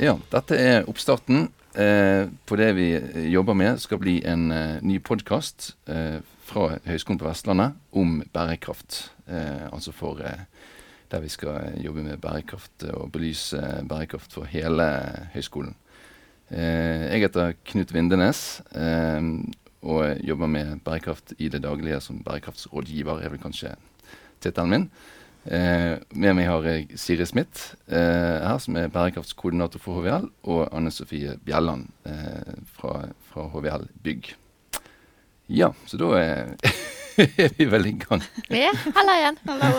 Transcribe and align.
Ja, 0.00 0.14
dette 0.32 0.56
er 0.56 0.86
oppstarten 0.88 1.50
eh, 1.76 2.22
på 2.48 2.56
det 2.56 2.70
vi 2.72 2.86
jobber 3.34 3.52
med. 3.52 3.82
Skal 3.82 3.98
bli 4.00 4.14
en 4.24 4.46
eh, 4.48 4.78
ny 4.80 4.94
podkast 5.04 5.74
eh, 5.92 6.22
fra 6.48 6.78
Høgskolen 6.86 7.20
på 7.20 7.26
Vestlandet 7.28 7.76
om 7.92 8.14
bærekraft. 8.32 9.02
Eh, 9.28 9.66
altså 9.68 9.92
for 9.92 10.22
eh, 10.24 10.46
der 11.12 11.20
vi 11.20 11.28
skal 11.28 11.76
jobbe 11.84 12.06
med 12.06 12.16
bærekraft 12.22 12.86
og 12.94 13.12
belyse 13.12 13.60
bærekraft 13.92 14.32
for 14.38 14.48
hele 14.48 14.88
høyskolen. 15.34 15.76
Eh, 16.48 17.04
jeg 17.10 17.26
heter 17.26 17.52
Knut 17.68 17.92
Vindenes 17.92 18.44
og 19.84 20.24
jobber 20.24 20.48
med 20.48 20.80
bærekraft 20.80 21.36
i 21.36 21.52
det 21.52 21.60
daglige 21.68 22.00
som 22.00 22.24
bærekraftsrådgiver, 22.24 23.20
er 23.20 23.36
vel 23.36 23.44
kanskje 23.44 23.76
tittelen 24.40 24.72
min. 24.72 24.92
Eh, 25.44 25.96
med 26.12 26.36
meg 26.36 26.50
har 26.50 26.66
jeg 26.68 26.98
Siri 27.00 27.24
Smith 27.24 27.72
eh, 27.88 28.42
her, 28.44 28.58
som 28.60 28.76
er 28.76 28.92
bærekraftskoordinator 28.92 29.80
for 29.80 30.00
HVL, 30.00 30.28
og 30.52 30.66
Anne 30.68 30.92
Sofie 30.92 31.38
Bjelland 31.46 31.88
eh, 32.04 32.58
fra, 32.76 33.06
fra, 33.32 33.46
HVL 33.54 33.88
Bygg. 34.04 34.34
Ja, 35.48 35.72
så 35.88 35.96
da 35.98 36.10
er, 36.18 36.52
er 37.40 37.56
vi 37.56 37.70
vel 37.72 37.88
i 37.88 37.94
gang. 38.04 38.20
Ja, 38.52 38.74
hallo 38.98 39.16
igjen. 39.16 39.40
Hallo 39.48 39.72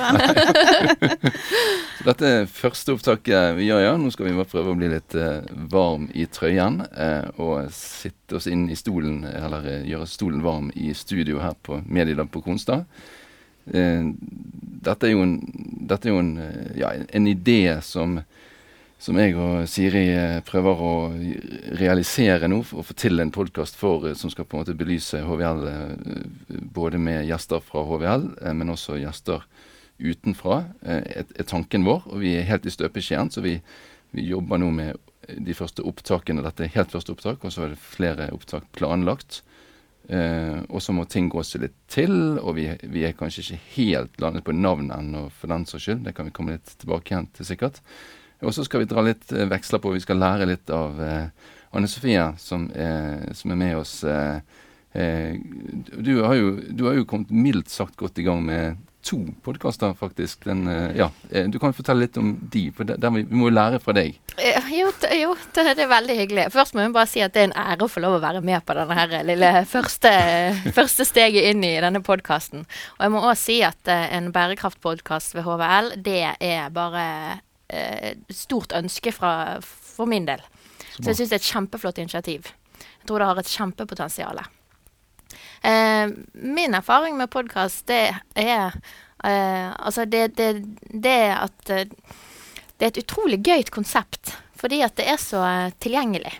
så 2.02 2.10
dette 2.10 2.34
er 2.42 2.50
første 2.50 2.98
opptaket 2.98 3.54
vi 3.62 3.70
gjør, 3.70 3.86
ja. 3.86 3.96
Nå 4.02 4.10
skal 4.12 4.32
vi 4.32 4.36
bare 4.42 4.50
prøve 4.50 4.74
å 4.74 4.82
bli 4.82 4.90
litt 4.96 5.14
eh, 5.14 5.46
varm 5.72 6.10
i 6.18 6.26
trøyen. 6.26 6.82
Eh, 6.90 7.30
og 7.38 7.70
sitte 7.78 8.42
oss 8.42 8.50
inn 8.50 8.66
i 8.74 8.80
stolen, 8.80 9.22
eller 9.30 9.70
eh, 9.78 9.90
gjøre 9.94 10.10
stolen 10.10 10.42
varm 10.42 10.74
i 10.74 10.90
studio 10.98 11.38
her 11.46 11.54
på 11.62 11.84
Medielab 11.86 12.34
på 12.34 12.42
Konstad. 12.50 12.90
Eh, 13.74 14.04
dette 14.82 15.08
er 15.08 15.14
jo 15.14 15.24
en, 15.24 15.36
er 15.90 16.10
jo 16.10 16.20
en, 16.20 16.32
eh, 16.42 16.78
ja, 16.82 16.92
en 16.92 17.28
idé 17.30 17.78
som, 17.86 18.18
som, 19.00 19.20
jeg 19.22 19.36
og 19.40 19.68
Siri 19.72 20.06
eh, 20.12 20.40
prøver 20.48 20.82
å 20.84 20.94
realisere 21.80 22.50
nå, 22.52 22.64
og 22.66 22.88
få 22.90 22.98
til 22.98 23.24
en 23.24 23.32
podkast 23.32 23.80
som 23.80 24.34
skal 24.34 24.48
på 24.48 24.58
en 24.58 24.64
måte 24.64 24.78
belyse 24.78 25.22
HVL 25.24 25.64
både 26.74 27.00
med 27.00 27.28
gjester 27.30 27.64
fra 27.64 27.86
HVL, 27.88 28.28
men 28.58 28.74
også 28.74 29.00
gjester 29.00 29.46
utenfra, 30.02 30.64
er 30.82 31.46
tanken 31.46 31.86
vår. 31.86 32.08
Og 32.10 32.24
vi 32.24 32.34
er 32.36 32.48
helt 32.50 32.66
i 32.66 32.74
støpeskjeen, 32.74 33.30
så 33.30 33.44
vi, 33.46 33.60
vi 34.18 34.26
jobber 34.32 34.58
nå 34.58 34.72
med 34.74 34.98
de 35.38 35.54
første 35.54 35.86
opptakene. 35.86 36.42
Dette 36.42 36.66
er 36.66 36.74
helt 36.74 36.92
første 36.92 37.14
opptak, 37.14 37.46
og 37.46 37.54
så 37.54 37.68
er 37.68 37.76
det 37.76 37.84
flere 37.84 38.32
opptak 38.34 38.66
planlagt. 38.74 39.44
Eh, 40.12 40.58
og 40.68 40.82
så 40.84 40.92
må 40.92 41.06
ting 41.08 41.30
gå 41.32 41.40
seg 41.48 41.64
litt 41.64 41.76
til, 41.92 42.14
og 42.42 42.58
vi, 42.58 42.66
vi, 42.92 43.06
er 43.08 43.16
kanskje 43.16 43.46
ikke 43.46 43.62
helt 43.78 44.18
landet 44.20 44.44
på 44.44 44.56
navn 44.56 44.90
ennå, 44.92 45.30
for 45.40 45.52
den 45.54 45.64
saks 45.70 45.86
skyld. 45.88 46.02
Det 46.08 46.16
kan 46.18 46.28
vi 46.28 46.34
komme 46.36 46.58
litt 46.58 46.74
tilbake 46.82 47.14
igjen 47.14 47.30
til, 47.38 47.48
sikkert. 47.48 47.80
Og 48.42 48.52
så 48.58 48.66
skal 48.68 48.84
vi 48.84 48.90
dra 48.92 49.06
litt 49.06 49.32
eh, 49.32 49.48
veksler 49.48 49.80
på. 49.80 49.94
Vi 49.96 50.04
skal 50.04 50.20
lære 50.20 50.50
litt 50.50 50.74
av 50.76 51.00
eh, 51.06 51.52
Anne 51.72 51.88
Sofie, 51.88 52.26
som 52.42 52.68
er, 52.76 53.30
som 53.38 53.54
er 53.54 53.62
med 53.62 53.78
oss. 53.80 54.02
Eh, 54.04 54.42
eh, 55.00 55.40
du, 55.96 56.18
har 56.26 56.36
jo, 56.36 56.56
du, 56.68 56.86
har 56.90 57.00
jo, 57.00 57.08
kommet 57.08 57.32
mildt 57.32 57.72
sagt 57.72 57.96
godt 58.02 58.20
i 58.20 58.28
gang 58.28 58.44
med 58.44 58.82
to 59.04 59.18
podkaster, 59.44 59.94
faktisk. 59.94 60.44
Den, 60.44 60.68
eh, 60.68 60.98
ja, 60.98 61.12
eh, 61.30 61.48
du 61.50 61.60
kan 61.60 61.74
fortelle 61.74 62.06
litt 62.06 62.18
om 62.18 62.34
de, 62.54 62.72
for 62.76 62.88
der, 62.88 63.10
vi, 63.10 63.24
vi 63.24 63.36
må 63.38 63.50
lære 63.50 63.80
fra 63.82 63.96
deg. 63.98 64.18
Jo, 64.72 64.92
jo, 65.18 65.34
det 65.56 65.66
er 65.74 65.90
veldig 65.90 66.16
hyggelig. 66.18 66.46
Først 66.54 66.76
må 66.76 66.86
jeg 66.86 66.94
bare 66.96 67.10
si 67.10 67.24
at 67.24 67.34
det 67.36 67.44
er 67.44 67.50
en 67.50 67.58
ære 67.60 67.86
å 67.86 67.92
få 67.92 68.04
lov 68.04 68.18
å 68.18 68.22
være 68.24 68.44
med 68.46 68.64
på 68.66 68.76
denne 68.78 68.98
her 68.98 69.16
lille 69.28 69.52
første, 69.70 70.14
første 70.78 71.08
steget 71.08 71.50
inn 71.52 71.66
i 71.68 71.74
denne 71.84 72.04
podkasten. 72.06 72.66
Og 72.98 73.06
jeg 73.06 73.14
må 73.16 73.24
òg 73.26 73.36
si 73.40 73.60
at 73.68 73.92
eh, 73.92 74.08
en 74.18 74.32
bærekraftpodkast 74.36 75.36
ved 75.38 75.48
HVL, 75.48 75.94
det 76.06 76.24
er 76.38 76.74
bare 76.74 77.06
et 77.72 78.34
stort 78.36 78.74
ønske 78.76 79.14
fra, 79.16 79.62
for 79.64 80.10
min 80.10 80.26
del. 80.28 80.42
Så, 80.92 80.98
Så 80.98 81.06
jeg 81.14 81.20
syns 81.22 81.30
det 81.30 81.38
er 81.38 81.44
et 81.44 81.52
kjempeflott 81.54 82.02
initiativ. 82.04 82.50
Jeg 82.82 83.08
tror 83.08 83.24
det 83.24 83.30
har 83.30 83.40
et 83.40 83.54
kjempepotensial. 83.54 84.42
Eh, 85.64 86.12
min 86.34 86.78
erfaring 86.78 87.18
med 87.18 87.32
podkast, 87.34 87.86
det 87.88 88.16
er 88.36 88.76
eh, 89.24 89.72
Altså, 89.72 90.06
det, 90.06 90.36
det, 90.38 90.52
det 90.92 91.20
at 91.38 91.70
eh, 91.70 91.86
det 92.78 92.88
er 92.88 92.94
et 92.94 93.04
utrolig 93.04 93.42
gøyt 93.46 93.70
konsept. 93.74 94.36
Fordi 94.58 94.82
at 94.86 94.96
det 94.98 95.06
er 95.10 95.20
så 95.22 95.42
eh, 95.46 95.74
tilgjengelig. 95.82 96.34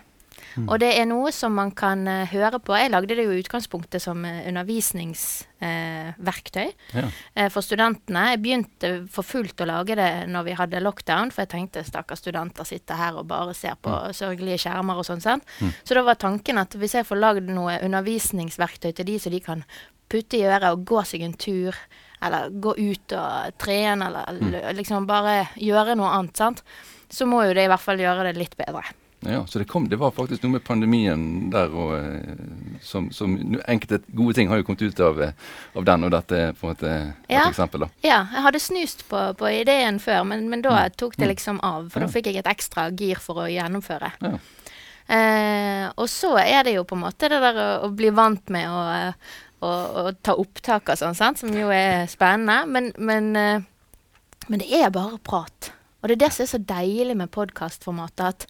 Mm. 0.56 0.68
Og 0.68 0.80
det 0.82 0.98
er 0.98 1.06
noe 1.08 1.32
som 1.34 1.54
man 1.56 1.70
kan 1.76 2.08
uh, 2.08 2.26
høre 2.30 2.58
på. 2.62 2.76
Jeg 2.78 2.90
lagde 2.92 3.14
det 3.16 3.24
jo 3.24 3.32
i 3.34 3.40
utgangspunktet 3.42 4.02
som 4.04 4.18
uh, 4.26 4.48
undervisningsverktøy 4.50 6.68
uh, 6.68 6.74
ja. 6.98 7.04
for 7.52 7.62
studentene. 7.64 8.22
Jeg 8.34 8.42
begynte 8.44 8.88
for 9.12 9.22
fullt 9.26 9.60
å 9.64 9.70
lage 9.70 9.92
det 9.98 10.12
når 10.32 10.42
vi 10.50 10.58
hadde 10.58 10.84
lockdown, 10.84 11.28
for 11.32 11.38
jeg 11.44 11.52
tenkte 11.54 11.86
stakkars 11.86 12.20
studenter 12.24 12.64
sitter 12.68 12.94
her 13.00 13.12
og 13.20 13.28
bare 13.30 13.52
ser 13.56 13.74
på 13.80 13.90
ja. 13.90 14.12
sørgelige 14.16 14.62
skjermer 14.66 14.96
og 15.00 15.06
sånn. 15.08 15.22
Mm. 15.22 15.70
Så 15.82 15.90
da 15.96 16.00
var 16.06 16.16
tanken 16.20 16.56
at 16.60 16.70
hvis 16.78 16.94
jeg 16.98 17.08
får 17.08 17.18
lagd 17.20 17.46
noe 17.52 17.72
undervisningsverktøy 17.82 18.92
til 18.92 19.06
de 19.08 19.16
så 19.22 19.28
de 19.32 19.40
kan 19.44 19.60
putte 20.12 20.36
i 20.36 20.44
øret 20.44 20.74
og 20.74 20.84
gå 20.88 21.00
seg 21.08 21.20
en 21.24 21.36
tur, 21.40 21.72
eller 22.22 22.52
gå 22.62 22.72
ut 22.78 23.14
og 23.18 23.30
trene, 23.60 24.08
eller 24.10 24.24
mm. 24.38 24.56
liksom 24.78 25.08
bare 25.08 25.48
gjøre 25.58 25.96
noe 25.98 26.12
annet, 26.18 26.36
sant, 26.38 26.62
så 27.12 27.26
må 27.28 27.42
jo 27.46 27.54
det 27.56 27.64
i 27.66 27.70
hvert 27.72 27.82
fall 27.82 28.00
gjøre 28.00 28.28
det 28.28 28.36
litt 28.38 28.54
bedre. 28.58 28.84
Ja, 29.24 29.46
Så 29.46 29.58
det, 29.58 29.64
kom, 29.64 29.88
det 29.88 29.96
var 29.96 30.10
faktisk 30.10 30.42
noe 30.42 30.56
med 30.56 30.64
pandemien 30.66 31.50
der 31.52 31.70
og 31.70 31.92
eh, 31.94 32.32
som, 32.82 33.10
som, 33.14 33.36
Enkelte 33.70 34.00
gode 34.10 34.34
ting 34.34 34.48
har 34.50 34.58
jo 34.58 34.66
kommet 34.66 34.82
ut 34.82 35.00
av, 35.00 35.20
eh, 35.22 35.36
av 35.78 35.84
den, 35.86 36.06
og 36.06 36.10
dette 36.10 36.38
er 36.38 36.56
på 36.58 36.66
en 36.66 36.72
måte 36.72 36.90
et 36.90 37.36
ja. 37.36 37.44
eksempel. 37.46 37.84
da. 37.84 37.90
Ja, 38.02 38.18
jeg 38.34 38.46
hadde 38.48 38.62
snust 38.62 39.04
på, 39.10 39.20
på 39.38 39.52
ideen 39.52 40.00
før, 40.02 40.24
men, 40.26 40.48
men 40.50 40.64
da 40.64 40.74
mm. 40.74 40.96
tok 40.98 41.14
det 41.20 41.28
mm. 41.28 41.32
liksom 41.34 41.60
av. 41.62 41.86
For 41.92 42.02
ja. 42.02 42.08
da 42.08 42.16
fikk 42.16 42.32
jeg 42.32 42.42
et 42.42 42.50
ekstra 42.50 42.88
gir 42.90 43.22
for 43.22 43.44
å 43.44 43.46
gjennomføre. 43.52 44.10
Ja. 44.26 44.34
Eh, 45.12 45.86
og 45.94 46.10
så 46.10 46.34
er 46.40 46.66
det 46.66 46.76
jo 46.76 46.86
på 46.88 46.98
en 46.98 47.04
måte 47.04 47.30
det 47.30 47.38
der 47.42 47.58
å, 47.58 47.68
å 47.86 47.92
bli 47.94 48.10
vant 48.14 48.50
med 48.54 48.70
å, 48.70 48.82
å, 49.62 49.70
å 50.02 50.04
ta 50.18 50.34
opptak 50.38 50.90
og 50.94 50.98
sånn, 50.98 51.18
sant? 51.18 51.42
som 51.42 51.54
jo 51.54 51.70
er 51.74 52.08
spennende. 52.10 52.64
Men, 52.66 52.90
men, 52.98 53.30
eh, 53.38 54.02
men 54.48 54.64
det 54.64 54.82
er 54.82 54.90
bare 54.94 55.22
prat. 55.22 55.70
Og 56.02 56.10
det 56.10 56.16
er 56.16 56.22
det 56.24 56.30
som 56.34 56.42
er 56.42 56.50
så 56.50 56.58
deilig 56.58 57.14
med 57.16 57.30
podkastformatet. 57.30 58.46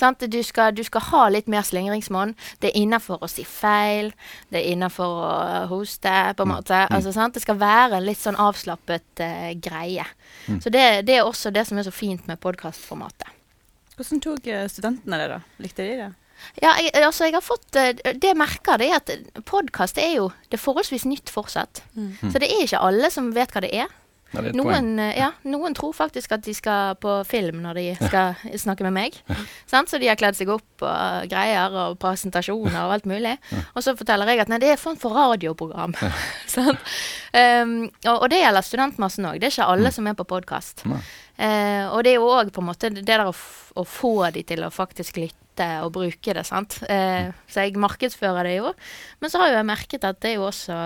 At 0.00 0.24
du, 0.24 0.40
skal, 0.42 0.72
du, 0.76 0.82
skal, 0.86 1.04
ha 1.10 1.26
litt 1.28 1.50
mer 1.52 1.66
slingringsmonn. 1.66 2.32
Det 2.62 2.70
er 2.70 2.80
innafor 2.80 3.20
å 3.20 3.28
si 3.28 3.44
feil. 3.44 4.14
Det 4.48 4.62
er 4.62 4.72
innafor 4.72 5.20
å 5.20 5.34
hoste, 5.68 6.14
på 6.32 6.46
en 6.46 6.50
mm. 6.50 6.54
måte. 6.56 6.80
Mm. 6.88 6.96
Altså, 6.96 7.12
sant? 7.12 7.36
Det 7.36 7.44
skal 7.44 7.60
være 7.60 8.00
en 8.00 8.08
litt 8.08 8.22
sånn 8.22 8.40
avslappet 8.40 9.20
uh, 9.20 9.52
greie. 9.60 10.08
Mm. 10.48 10.60
Så 10.64 10.72
det, 10.72 10.84
det, 11.04 11.20
er 11.20 11.28
også 11.28 11.52
det 11.52 11.66
som 11.68 11.78
er 11.78 11.86
så 11.86 11.94
fint 11.94 12.24
med 12.30 12.40
podkastformatet. 12.40 13.28
Hvordan 13.94 14.22
tok 14.24 14.46
eh, 14.50 14.64
studentene 14.66 15.18
det, 15.20 15.26
da? 15.30 15.42
Likte 15.62 15.84
de 15.86 15.98
det? 16.00 16.12
Ja, 16.58 16.72
jeg, 16.82 16.90
altså 16.98 17.28
jeg 17.28 17.36
har 17.36 17.44
fått 17.44 17.76
eh, 17.78 17.92
Det 17.94 18.32
jeg 18.32 18.36
merker, 18.36 18.78
det 18.80 18.88
er 18.90 18.98
at 18.98 19.44
podkast 19.46 20.00
er 20.02 20.16
jo 20.16 20.24
Det 20.48 20.58
er 20.58 20.62
forholdsvis 20.64 21.06
nytt 21.06 21.30
fortsatt. 21.30 21.84
Mm. 21.94 22.10
Så 22.26 22.40
det 22.42 22.48
er 22.48 22.64
ikke 22.66 22.82
alle 22.82 23.10
som 23.14 23.30
vet 23.36 23.54
hva 23.54 23.62
det 23.64 23.70
er. 23.84 23.92
Noen, 24.34 24.98
eh, 24.98 25.14
ja, 25.18 25.30
noen, 25.48 25.74
tror 25.76 25.94
faktisk 25.96 26.34
at 26.36 26.44
de 26.46 26.54
skal 26.56 26.96
på 27.00 27.16
film 27.28 27.60
når 27.64 27.78
de 27.78 27.84
skal 27.98 28.34
ja. 28.34 28.60
snakke 28.64 28.86
med 28.86 28.94
meg. 28.96 29.18
Så 29.70 29.98
de 30.00 30.08
har 30.10 30.18
kledd 30.18 30.38
seg 30.38 30.50
opp 30.52 30.84
og 30.84 31.28
greier 31.30 31.74
og 31.84 31.98
presentasjoner 32.02 32.80
og 32.84 32.96
alt 32.96 33.08
mulig. 33.10 33.36
Og 33.74 33.84
så 33.84 33.94
forteller 33.98 34.32
jeg 34.32 34.44
at 34.44 34.52
nei, 34.52 34.60
det 34.62 34.74
er 34.74 34.80
form 34.80 34.98
for 35.00 35.14
radioprogram. 35.16 35.94
um, 35.94 37.76
og, 38.10 38.16
og, 38.16 38.26
det 38.32 38.42
gjelder 38.42 38.66
studentmassen 38.66 39.30
òg. 39.30 39.40
Det 39.40 39.50
er 39.50 39.56
ikke 39.56 39.70
alle 39.76 39.90
mm. 39.90 39.96
som 39.98 40.10
er 40.10 40.18
på 40.18 40.28
podkast. 40.34 40.84
Uh, 40.84 41.90
og 41.90 42.04
det 42.04 42.14
er 42.14 42.20
jo 42.20 42.30
òg 42.30 42.52
på 42.54 42.62
en 42.62 42.70
måte 42.70 42.92
det 42.94 43.06
der 43.08 43.26
å, 43.26 43.32
å, 43.32 43.86
få 43.88 44.16
de 44.34 44.44
til 44.46 44.64
å 44.66 44.72
faktisk 44.74 45.18
lytte 45.22 45.68
og 45.84 45.92
bruke 45.94 46.34
det. 46.36 46.46
sant? 46.46 46.80
Uh, 46.88 47.30
så 47.50 47.66
jeg 47.66 47.78
markedsfører 47.80 48.50
det 48.50 48.58
jo. 48.58 48.74
Men 49.22 49.32
så 49.32 49.42
har 49.42 49.52
jo 49.52 49.60
jeg 49.60 49.70
merket 49.70 50.06
at 50.06 50.20
det 50.22 50.34
er 50.34 50.38
jo 50.38 50.48
også 50.50 50.78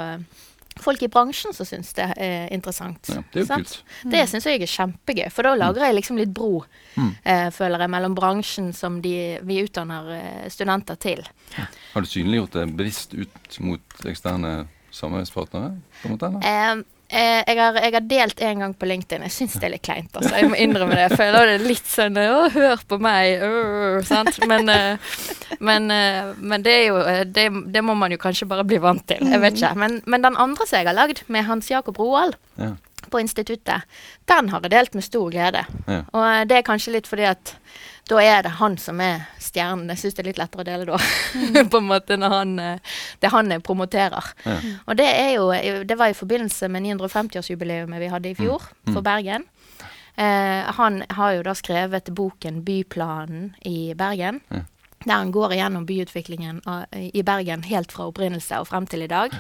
folk 0.83 1.03
i 1.03 1.11
bransjen 1.13 1.55
som 1.57 1.69
syns 1.69 1.93
det 1.97 2.07
er 2.17 2.49
interessant. 2.55 3.11
Ja, 3.13 3.23
det 3.35 3.45
er 3.45 3.51
kult. 3.53 3.77
Mm. 4.03 4.13
Det 4.15 4.25
syns 4.31 4.49
jeg 4.49 4.63
er 4.63 4.73
kjempegøy, 4.73 5.27
for 5.35 5.49
da 5.49 5.55
lager 5.59 5.87
jeg 5.87 5.99
liksom 5.99 6.21
litt 6.21 6.33
bro, 6.35 6.63
mm. 6.97 7.13
eh, 7.23 7.47
føler 7.55 7.85
jeg, 7.85 7.93
mellom 7.95 8.17
bransjen 8.19 8.73
som 8.77 9.01
de, 9.05 9.17
vi 9.49 9.63
utdanner 9.65 10.13
eh, 10.17 10.45
studenter 10.53 11.01
til. 11.01 11.25
Har 11.57 12.05
du 12.05 12.11
synliggjort 12.11 12.59
det 12.59 12.69
bevisst 12.79 13.17
ut 13.19 13.61
mot 13.65 14.07
eksterne 14.09 14.61
samarbeidspartnere? 14.95 15.75
på 16.03 16.09
en 16.09 16.15
måte, 16.15 16.33
eh, 16.47 16.77
Eh, 17.09 17.41
jeg, 17.41 17.57
har, 17.57 17.77
jeg, 17.81 17.93
har, 17.95 18.05
delt 18.05 18.41
en 18.45 18.63
gang 18.63 18.73
på 18.77 18.87
LinkedIn. 18.89 19.23
Jeg 19.25 19.33
syns 19.33 19.55
det 19.57 19.65
er 19.65 19.73
litt 19.73 19.85
kleint. 19.87 20.11
Altså. 20.13 20.33
Jeg 20.37 20.51
må 20.51 20.59
innrømme 20.61 20.93
det. 20.93 21.07
Jeg 21.07 21.17
føler 21.17 21.49
det 21.49 21.57
litt 21.65 21.89
sånn 21.89 22.19
Å, 22.21 22.43
hør 22.53 22.83
på 22.91 22.99
meg! 23.01 23.45
Øh, 23.47 24.03
sant? 24.05 24.37
Men, 24.51 24.69
eh, 24.69 25.15
men, 25.57 25.89
eh, 25.95 26.35
men, 26.37 26.67
det 26.67 26.75
er 26.75 26.85
jo 26.91 26.99
det, 27.33 27.47
det, 27.73 27.85
må 27.85 27.97
man 27.97 28.13
jo 28.13 28.21
kanskje 28.21 28.51
bare 28.51 28.67
bli 28.69 28.81
vant 28.85 29.07
til. 29.09 29.25
Jeg 29.25 29.41
vet 29.41 29.57
ikke. 29.57 29.73
Men, 29.81 30.03
men 30.05 30.27
den 30.27 30.37
andre 30.37 30.69
som 30.69 30.83
jeg 30.83 30.91
har 30.91 30.99
lagd, 30.99 31.25
med 31.33 31.49
Hans 31.49 31.73
Jakob 31.73 31.97
Roald 32.03 32.37
ja. 32.61 32.75
på 33.09 33.23
instituttet, 33.25 33.89
den 34.29 34.53
har 34.53 34.69
jeg 34.69 34.77
delt 34.77 34.99
med 34.99 35.09
stor 35.09 35.33
glede. 35.33 35.65
Ja. 35.89 36.03
Og 36.13 36.51
det 36.51 36.61
er 36.61 36.69
kanskje 36.69 36.99
litt 36.99 37.09
fordi 37.09 37.25
at 37.31 37.57
da 38.09 38.21
er 38.23 38.43
det 38.47 38.55
han 38.59 38.79
som 38.81 39.01
er 39.05 39.27
stjernen. 39.43 39.91
Jeg 39.93 40.03
syns 40.03 40.17
det 40.17 40.23
er 40.23 40.29
litt 40.31 40.41
lettere 40.41 40.65
å 40.65 40.69
dele 40.69 40.87
da, 40.89 40.99
mm. 40.99 41.69
på 41.73 41.81
en 41.81 41.89
måte, 41.91 42.19
når 42.21 42.35
han, 42.35 42.55
eh, 42.63 42.97
det 43.23 43.33
han 43.35 43.53
promoterer. 43.65 44.33
Ja. 44.45 44.57
Og 44.87 44.99
det 45.01 45.09
er 45.09 45.31
jo 45.37 45.51
Det 45.85 45.99
var 45.99 46.11
i 46.11 46.17
forbindelse 46.17 46.69
med 46.69 46.87
950-årsjubileet 46.87 47.93
vi 47.99 48.13
hadde 48.13 48.33
i 48.33 48.37
mm. 48.37 48.41
fjor, 48.41 48.65
mm. 48.87 48.95
for 48.95 49.05
Bergen. 49.05 49.45
Eh, 50.19 50.73
han 50.79 51.03
har 51.15 51.37
jo 51.37 51.45
da 51.47 51.55
skrevet 51.55 52.11
boken 52.15 52.63
'Byplanen 52.65 53.55
i 53.65 53.95
Bergen'. 53.95 54.41
Ja. 54.51 54.65
Der 55.07 55.15
han 55.15 55.31
går 55.33 55.53
igjennom 55.53 55.87
byutviklingen 55.87 56.61
i 57.15 57.23
Bergen 57.23 57.63
helt 57.63 57.93
fra 57.93 58.09
opprinnelse 58.11 58.59
og 58.59 58.67
frem 58.67 58.87
til 58.87 59.03
i 59.03 59.07
dag. 59.07 59.31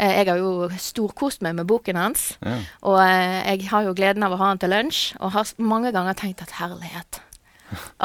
Eh, 0.00 0.16
jeg 0.16 0.30
har 0.30 0.38
jo 0.40 0.70
storkost 0.80 1.42
meg 1.44 1.58
med 1.58 1.68
boken 1.68 1.98
hans. 2.00 2.38
Ja. 2.40 2.60
Og 2.88 3.00
eh, 3.04 3.40
jeg 3.52 3.68
har 3.68 3.84
jo 3.84 3.96
gleden 3.96 4.24
av 4.24 4.32
å 4.32 4.40
ha 4.40 4.52
han 4.52 4.60
til 4.60 4.72
lunsj, 4.72 5.18
og 5.20 5.34
har 5.36 5.52
mange 5.58 5.92
ganger 5.92 6.16
tenkt 6.16 6.40
at 6.46 6.56
herlighet 6.60 7.20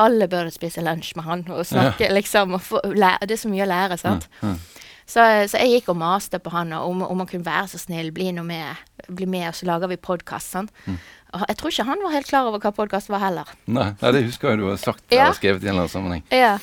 alle 0.05 0.29
burde 0.31 0.53
spise 0.53 0.83
lunsj 0.85 1.13
med 1.19 1.27
han 1.27 1.45
og 1.49 1.65
snakke, 1.67 2.07
ja. 2.07 2.15
liksom. 2.15 2.57
Og 2.57 2.63
få, 2.63 2.81
lære, 2.93 3.29
det 3.29 3.37
er 3.37 3.43
så 3.43 3.51
mye 3.51 3.67
å 3.67 3.71
lære, 3.71 3.99
sant. 4.01 4.29
Ja, 4.41 4.55
ja. 4.55 4.81
Så, 5.05 5.21
så, 5.51 5.59
jeg 5.61 5.69
gikk 5.69 5.91
og 5.93 5.99
maste 6.01 6.39
på 6.41 6.49
han 6.49 6.73
om, 6.73 7.03
om 7.05 7.19
han 7.21 7.29
kunne 7.29 7.45
være 7.45 7.69
så 7.75 7.77
snill, 7.77 8.09
bli 8.13 8.31
nå 8.33 8.41
med, 8.47 8.81
bli 9.05 9.27
med, 9.29 9.51
og 9.51 9.59
så 9.59 9.67
lager 9.69 9.91
vi 9.91 9.99
podkast. 10.01 10.57
Mm. 10.87 10.97
Jeg 11.35 11.59
tror 11.59 11.73
ikke 11.73 11.85
han 11.91 12.01
var 12.01 12.15
helt 12.15 12.29
klar 12.31 12.49
over 12.49 12.63
hva 12.63 12.71
podkast 12.73 13.11
var 13.13 13.21
heller. 13.21 13.53
Nei, 13.69 13.91
det 14.01 14.25
husker 14.25 14.53
jeg 14.53 14.63
du 14.63 14.67
har 14.71 14.81
sagt 14.81 15.05
eller 15.11 15.37
skrevet 15.37 15.61
i 15.61 15.69
en 15.69 15.75
eller 15.75 15.85
annen 15.85 15.93
sammenheng. 15.93 16.25
Ja. 16.33 16.57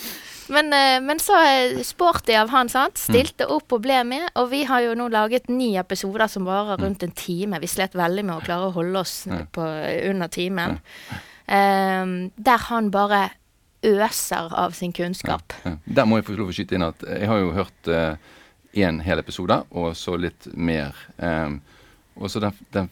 Men, 0.52 0.72
eh, 0.74 0.98
men, 1.00 1.20
så 1.22 1.36
sporty 1.86 2.34
av 2.36 2.50
han, 2.50 2.68
sant. 2.72 2.98
Mm. 2.98 3.02
Stilte 3.04 3.46
mm. 3.46 3.52
opp 3.54 3.76
og 3.76 3.84
ble 3.84 4.00
med. 4.08 4.26
Og 4.40 4.50
vi 4.50 4.64
har 4.68 4.82
jo 4.84 4.96
nå 4.98 5.06
laget 5.12 5.46
ni 5.52 5.74
episoder 5.80 6.26
som 6.28 6.48
varer 6.48 6.80
mm. 6.80 6.82
rundt 6.82 7.06
en 7.06 7.14
time. 7.16 7.60
Vi 7.62 7.70
slet 7.70 7.94
veldig 7.96 8.24
med 8.26 8.40
å 8.40 8.44
klare 8.44 8.72
å 8.72 8.74
holde 8.74 9.04
oss 9.04 9.14
på 9.54 9.68
under 10.10 10.32
timen. 10.32 10.80
Ja. 11.12 11.20
Um, 11.46 12.30
der 12.36 12.68
han 12.68 12.90
bare 12.94 13.28
øser 13.82 14.54
av 14.54 14.76
sin 14.78 14.92
kunnskap. 14.92 15.52
Ja, 15.64 15.74
ja. 15.74 15.94
Der 15.98 16.06
må 16.06 16.20
jeg 16.20 16.28
få 16.28 16.38
lov 16.38 16.52
å 16.52 16.54
skyte 16.54 16.78
inn 16.78 16.86
at 16.86 17.02
jeg 17.02 17.28
har 17.28 17.42
jo 17.42 17.52
hørt 17.56 17.90
én 17.90 19.00
eh, 19.00 19.04
hel 19.04 19.22
episode, 19.22 19.58
og 19.70 19.96
så 19.98 20.14
litt 20.20 20.46
mer. 20.54 20.96
Um, 21.18 21.60
og 22.14 22.28
så 22.30 22.42
den, 22.44 22.52
den, 22.72 22.88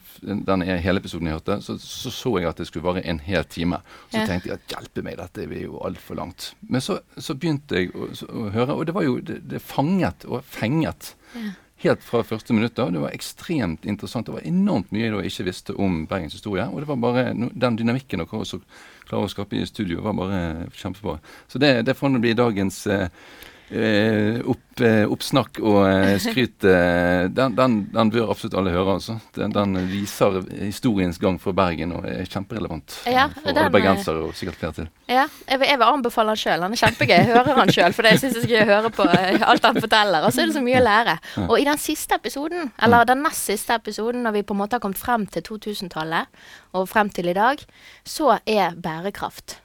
den, 0.47 0.63
hele 0.81 0.99
episoden 0.99 1.29
jeg 1.29 1.37
hørte, 1.37 1.59
så, 1.61 1.75
så, 1.79 2.11
så 2.11 2.31
jeg 2.39 2.49
at 2.49 2.57
det 2.57 2.65
skulle 2.67 2.87
vare 2.87 3.03
en 3.05 3.21
hel 3.21 3.45
time. 3.45 3.79
Så 4.09 4.17
ja. 4.17 4.27
tenkte 4.27 4.49
jeg 4.49 4.57
at 4.57 4.73
hjelpe 4.73 5.03
meg, 5.05 5.19
dette 5.21 5.45
er 5.45 5.57
jo 5.61 5.81
altfor 5.85 6.17
langt. 6.17 6.51
Men 6.67 6.81
så, 6.83 6.99
så, 7.17 7.37
begynte 7.37 7.83
jeg 7.83 7.93
å, 7.93 8.09
å, 8.09 8.47
høre, 8.55 8.75
og 8.75 8.87
det 8.89 8.95
var 8.97 9.05
jo 9.05 9.19
det, 9.21 9.43
det 9.51 9.61
fanget 9.63 10.25
og 10.27 10.41
fenget. 10.49 11.13
Helt 11.81 12.03
fra 12.05 12.21
første 12.21 12.53
minutter. 12.53 12.91
Det 12.93 13.01
var 13.01 13.13
ekstremt 13.15 13.85
interessant. 13.89 14.27
Det 14.27 14.35
var 14.35 14.45
enormt 14.45 14.91
mye 14.93 15.07
jeg 15.07 15.31
ikke 15.31 15.47
visste 15.47 15.73
om 15.81 16.03
Bergens 16.09 16.35
historie. 16.37 16.67
Og 16.69 16.83
det 16.83 16.89
var 16.91 16.99
bare 17.01 17.23
den 17.33 17.79
dynamikken 17.79 18.21
dere 18.21 18.41
også 18.43 18.59
klarer 19.07 19.25
å 19.25 19.31
skape 19.31 19.57
i 19.57 19.65
studio, 19.65 20.03
var 20.05 20.13
bare 20.19 20.41
kjempebra. 20.77 21.17
Så 21.49 21.61
det, 21.61 21.79
det 21.87 21.97
får 21.97 22.19
bli 22.21 22.35
dagens 22.37 22.85
Eh, 22.85 23.07
opp, 23.71 24.81
eh, 24.83 25.03
oppsnakk 25.07 25.59
og 25.63 25.77
eh, 25.87 26.17
skryt, 26.19 26.57
den, 26.61 27.55
den, 27.55 27.77
den, 27.93 28.11
bør 28.11 28.33
absolutt 28.33 28.57
alle 28.59 28.73
høre. 28.73 28.97
altså. 28.97 29.15
Den, 29.37 29.53
den, 29.55 29.77
viser 29.87 30.41
historiens 30.59 31.19
gang 31.21 31.39
for 31.41 31.55
Bergen 31.55 31.93
og 31.95 32.07
er 32.09 32.27
kjemperelevant 32.27 32.97
ja, 33.07 33.29
for 33.31 33.51
alle 33.53 33.71
bergensere 33.71 34.25
og 34.25 34.35
sikkert 34.35 34.59
flere 34.59 34.77
til. 34.81 34.89
Ja, 35.07 35.25
jeg 35.47 35.61
vil, 35.61 35.69
jeg 35.71 35.79
vil 35.79 35.87
anbefale 35.87 36.35
han 36.35 36.41
sjøl. 36.43 36.65
Han 36.65 36.75
er 36.75 36.83
kjempegøy. 36.83 37.15
Jeg 37.15 37.29
hører 37.31 37.61
han 37.61 37.73
sjøl, 37.77 37.95
for 37.95 38.07
det 38.07 38.13
syns 38.19 38.37
jeg 38.41 38.45
skal 38.49 38.69
høre 38.73 38.93
på 38.95 39.07
alt 39.07 39.69
han 39.69 39.81
forteller. 39.81 40.27
Og 40.27 40.35
så 40.35 40.43
er 40.43 40.51
det 40.51 40.57
så 40.59 40.65
mye 40.67 40.81
å 40.81 40.85
lære. 40.85 41.17
Og 41.47 41.57
i 41.59 41.67
den 41.67 41.81
siste 41.81 42.19
episoden, 42.19 42.71
eller 42.83 43.07
den 43.07 43.23
nest 43.25 43.49
siste 43.51 43.79
episoden, 43.79 44.23
når 44.27 44.39
vi 44.39 44.45
på 44.47 44.57
en 44.57 44.63
måte 44.65 44.77
har 44.77 44.83
kommet 44.83 45.01
frem 45.01 45.27
til 45.31 45.47
2000-tallet 45.47 46.45
og 46.75 46.87
frem 46.91 47.11
til 47.11 47.31
i 47.31 47.37
dag, 47.37 47.63
så 48.07 48.37
er 48.45 48.75
bærekraft 48.79 49.61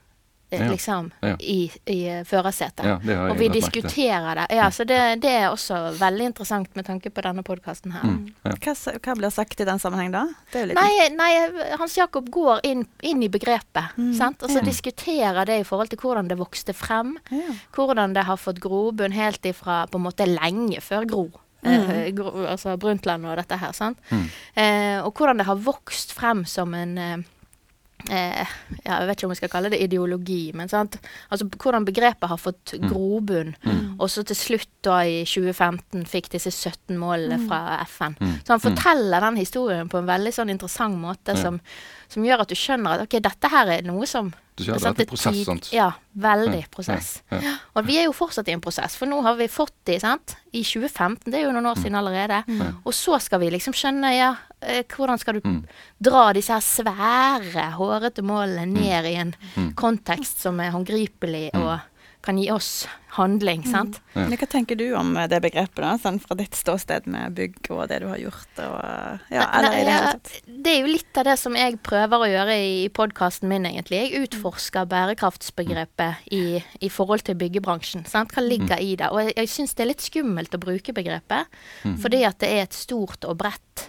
ja. 0.49 0.67
liksom, 0.71 1.11
ja. 1.19 1.35
i, 1.39 1.71
i 1.85 2.23
førersetet. 2.25 2.85
Ja, 2.85 3.17
og 3.29 3.37
vi 3.39 3.49
diskuterer 3.51 4.41
det. 4.41 4.45
Ja, 4.55 4.69
så 4.71 4.85
det, 4.87 4.99
det, 5.23 5.31
er 5.41 5.47
også 5.49 5.79
veldig 5.99 6.29
interessant 6.31 6.75
med 6.75 6.87
tanke 6.87 7.11
på 7.11 7.23
denne 7.25 7.43
podkasten 7.47 7.95
her. 7.95 8.05
Mm, 8.07 8.21
hva, 8.43 8.75
hva, 8.75 9.17
blir 9.19 9.33
sagt 9.33 9.63
i 9.63 9.67
den 9.67 9.81
sammenheng 9.83 10.13
da? 10.15 10.23
Nei, 10.77 10.91
nei, 11.15 11.31
Hans 11.79 11.97
Jakob 11.99 12.29
går 12.33 12.63
inn, 12.67 12.85
inn 13.03 13.25
i 13.25 13.31
begrepet. 13.31 13.97
Mm, 13.97 14.13
sant? 14.17 14.45
Og 14.45 14.53
så 14.53 14.63
diskuterer 14.65 15.47
det 15.49 15.61
i 15.61 15.67
forhold 15.67 15.91
til 15.91 16.01
hvordan 16.03 16.31
det 16.31 16.39
vokste 16.39 16.75
frem. 16.77 17.17
Hvordan 17.75 18.15
det 18.15 18.27
har 18.29 18.39
fått 18.39 18.63
grobunn 18.63 19.15
helt 19.15 19.45
ifra 19.47 19.83
på 19.91 19.99
en 19.99 20.07
måte 20.07 20.29
lenge 20.29 20.81
før 20.83 21.07
Gro. 21.07 21.27
Mm. 21.61 21.89
Eh, 21.89 22.51
altså 22.51 22.77
Brundtland 22.77 23.25
og 23.25 23.37
dette 23.39 23.57
her. 23.59 23.73
sant? 23.75 23.99
Mm. 24.09 24.27
Eh, 24.53 24.99
og 25.05 25.13
hvordan 25.17 25.41
det 25.41 25.47
har 25.49 25.59
vokst 25.59 26.13
frem 26.15 26.45
som 26.45 26.73
en 26.77 26.97
eh, 26.97 27.17
eh, 28.09 28.55
Jeg 28.83 29.07
vet 29.07 29.17
ikke 29.17 29.27
om 29.27 29.33
jeg 29.33 29.41
skal 29.41 29.51
kalle 29.51 29.71
det 29.73 29.81
ideologi, 29.83 30.51
men 30.57 30.69
sant? 30.71 30.99
Altså, 31.29 31.47
hvordan 31.49 31.87
begrepet 31.87 32.29
har 32.29 32.39
fått 32.41 32.75
mm. 32.77 32.87
grobunn. 32.91 33.53
Mm. 33.63 33.83
Og 33.97 34.11
så 34.13 34.23
til 34.27 34.39
slutt, 34.39 34.71
da 34.85 34.99
i 35.03 35.23
2015, 35.27 36.05
fikk 36.09 36.31
disse 36.35 36.53
17 36.53 36.97
målene 36.99 37.39
mm. 37.41 37.47
fra 37.49 37.79
FN. 37.87 38.17
Mm. 38.19 38.33
Så 38.43 38.53
han 38.53 38.61
mm. 38.61 38.65
forteller 38.69 39.27
den 39.27 39.41
historien 39.41 39.91
på 39.91 40.01
en 40.01 40.09
veldig 40.09 40.33
sånn 40.35 40.53
interessant 40.53 40.99
måte 41.01 41.35
som, 41.39 41.59
som 42.11 42.25
gjør 42.25 42.43
at 42.43 42.51
du 42.51 42.57
skjønner 42.57 42.97
at 42.97 43.07
ok, 43.07 43.17
dette 43.23 43.51
her 43.51 43.71
er 43.77 43.87
noe 43.87 44.07
som 44.09 44.33
du 44.57 44.63
sier 44.65 44.79
det 44.81 45.05
er 45.05 45.09
prosess, 45.11 45.39
sant? 45.45 45.67
Ja, 45.69 45.91
veldig 46.17 46.63
ja, 46.63 46.67
prosess. 46.73 47.09
Ja, 47.29 47.39
ja. 47.45 47.51
Og 47.77 47.85
vi 47.85 47.99
er 48.01 48.07
jo 48.07 48.13
fortsatt 48.17 48.47
i 48.49 48.55
en 48.55 48.63
prosess, 48.63 48.95
for 48.97 49.09
nå 49.09 49.19
har 49.21 49.35
vi 49.37 49.45
fått 49.53 49.75
de, 49.85 49.99
sant. 50.01 50.33
I 50.49 50.63
2015, 50.65 51.27
det 51.29 51.37
er 51.37 51.45
jo 51.45 51.51
noen 51.53 51.69
år 51.69 51.77
mm. 51.77 51.83
siden 51.83 51.97
allerede. 51.99 52.39
Og 52.81 52.95
så 52.97 53.19
skal 53.21 53.43
vi 53.43 53.51
liksom 53.53 53.75
skjønne, 53.77 54.15
ja, 54.15 54.31
eh, 54.65 54.81
hvordan 54.89 55.21
skal 55.21 55.37
du 55.37 55.45
mm. 55.45 55.59
dra 56.09 56.23
disse 56.33 56.57
her 56.57 56.65
svære, 56.65 57.67
hårete 57.77 58.25
målene 58.25 58.65
mm. 58.71 58.79
ned 58.81 59.09
i 59.11 59.13
en 59.21 59.35
kontekst 59.77 60.41
som 60.47 60.57
er 60.63 60.73
håndgripelig 60.73 61.51
og 61.59 61.75
kan 62.27 62.39
gi 62.41 62.49
oss 62.51 62.87
handling. 63.17 63.63
Mm. 63.65 63.71
sant? 63.71 63.99
Mm. 64.13 64.33
Hva 64.35 64.47
tenker 64.51 64.77
du 64.77 64.85
om 64.99 65.13
det 65.31 65.39
begrepet, 65.41 65.79
da, 65.79 65.93
sånn 66.01 66.19
fra 66.21 66.35
ditt 66.37 66.57
ståsted 66.57 67.07
med 67.09 67.37
bygg 67.37 67.69
og 67.73 67.85
det 67.89 68.01
du 68.03 68.07
har 68.11 68.19
gjort? 68.21 68.61
Og, 68.65 68.75
ja, 69.33 69.47
eller 69.47 69.69
Nei, 69.69 69.79
i 69.79 69.87
det 69.87 69.95
hele 69.95 70.11
tatt? 70.11 70.33
Det 70.67 70.73
er 70.73 70.79
jo 70.83 70.91
litt 70.91 71.21
av 71.21 71.29
det 71.29 71.37
som 71.39 71.57
jeg 71.57 71.79
prøver 71.87 72.25
å 72.25 72.29
gjøre 72.29 72.59
i 72.67 72.77
podkasten 72.93 73.49
min, 73.51 73.67
egentlig. 73.69 74.03
Jeg 74.03 74.27
utforsker 74.27 74.89
bærekraftsbegrepet 74.91 76.31
i, 76.35 76.43
i 76.83 76.91
forhold 76.93 77.25
til 77.27 77.39
byggebransjen. 77.39 78.05
sant? 78.09 78.35
Hva 78.35 78.43
ligger 78.45 78.75
mm. 78.75 78.85
i 78.85 78.95
det? 78.99 79.11
Og 79.13 79.23
jeg, 79.23 79.37
jeg 79.39 79.53
syns 79.55 79.77
det 79.77 79.85
er 79.85 79.93
litt 79.93 80.05
skummelt 80.05 80.57
å 80.57 80.61
bruke 80.67 80.95
begrepet, 80.97 81.59
mm. 81.87 81.99
fordi 82.03 82.25
at 82.27 82.41
det 82.43 82.53
er 82.53 82.67
et 82.67 82.77
stort 82.77 83.25
og 83.27 83.39
bredt 83.39 83.87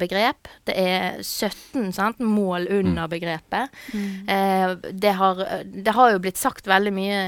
begrep. 0.00 0.48
Det 0.66 0.74
er 0.76 1.20
17 1.22 1.92
sant? 1.94 2.18
mål 2.20 2.66
under 2.70 3.06
mm. 3.06 3.10
begrepet. 3.10 3.76
Mm. 3.94 4.28
Eh, 4.28 4.72
det, 4.92 5.12
har, 5.18 5.42
det, 5.64 5.94
har, 5.94 6.14
jo 6.14 6.22
blitt 6.22 6.40
sagt 6.40 6.66
veldig 6.70 6.92
mye 6.94 7.20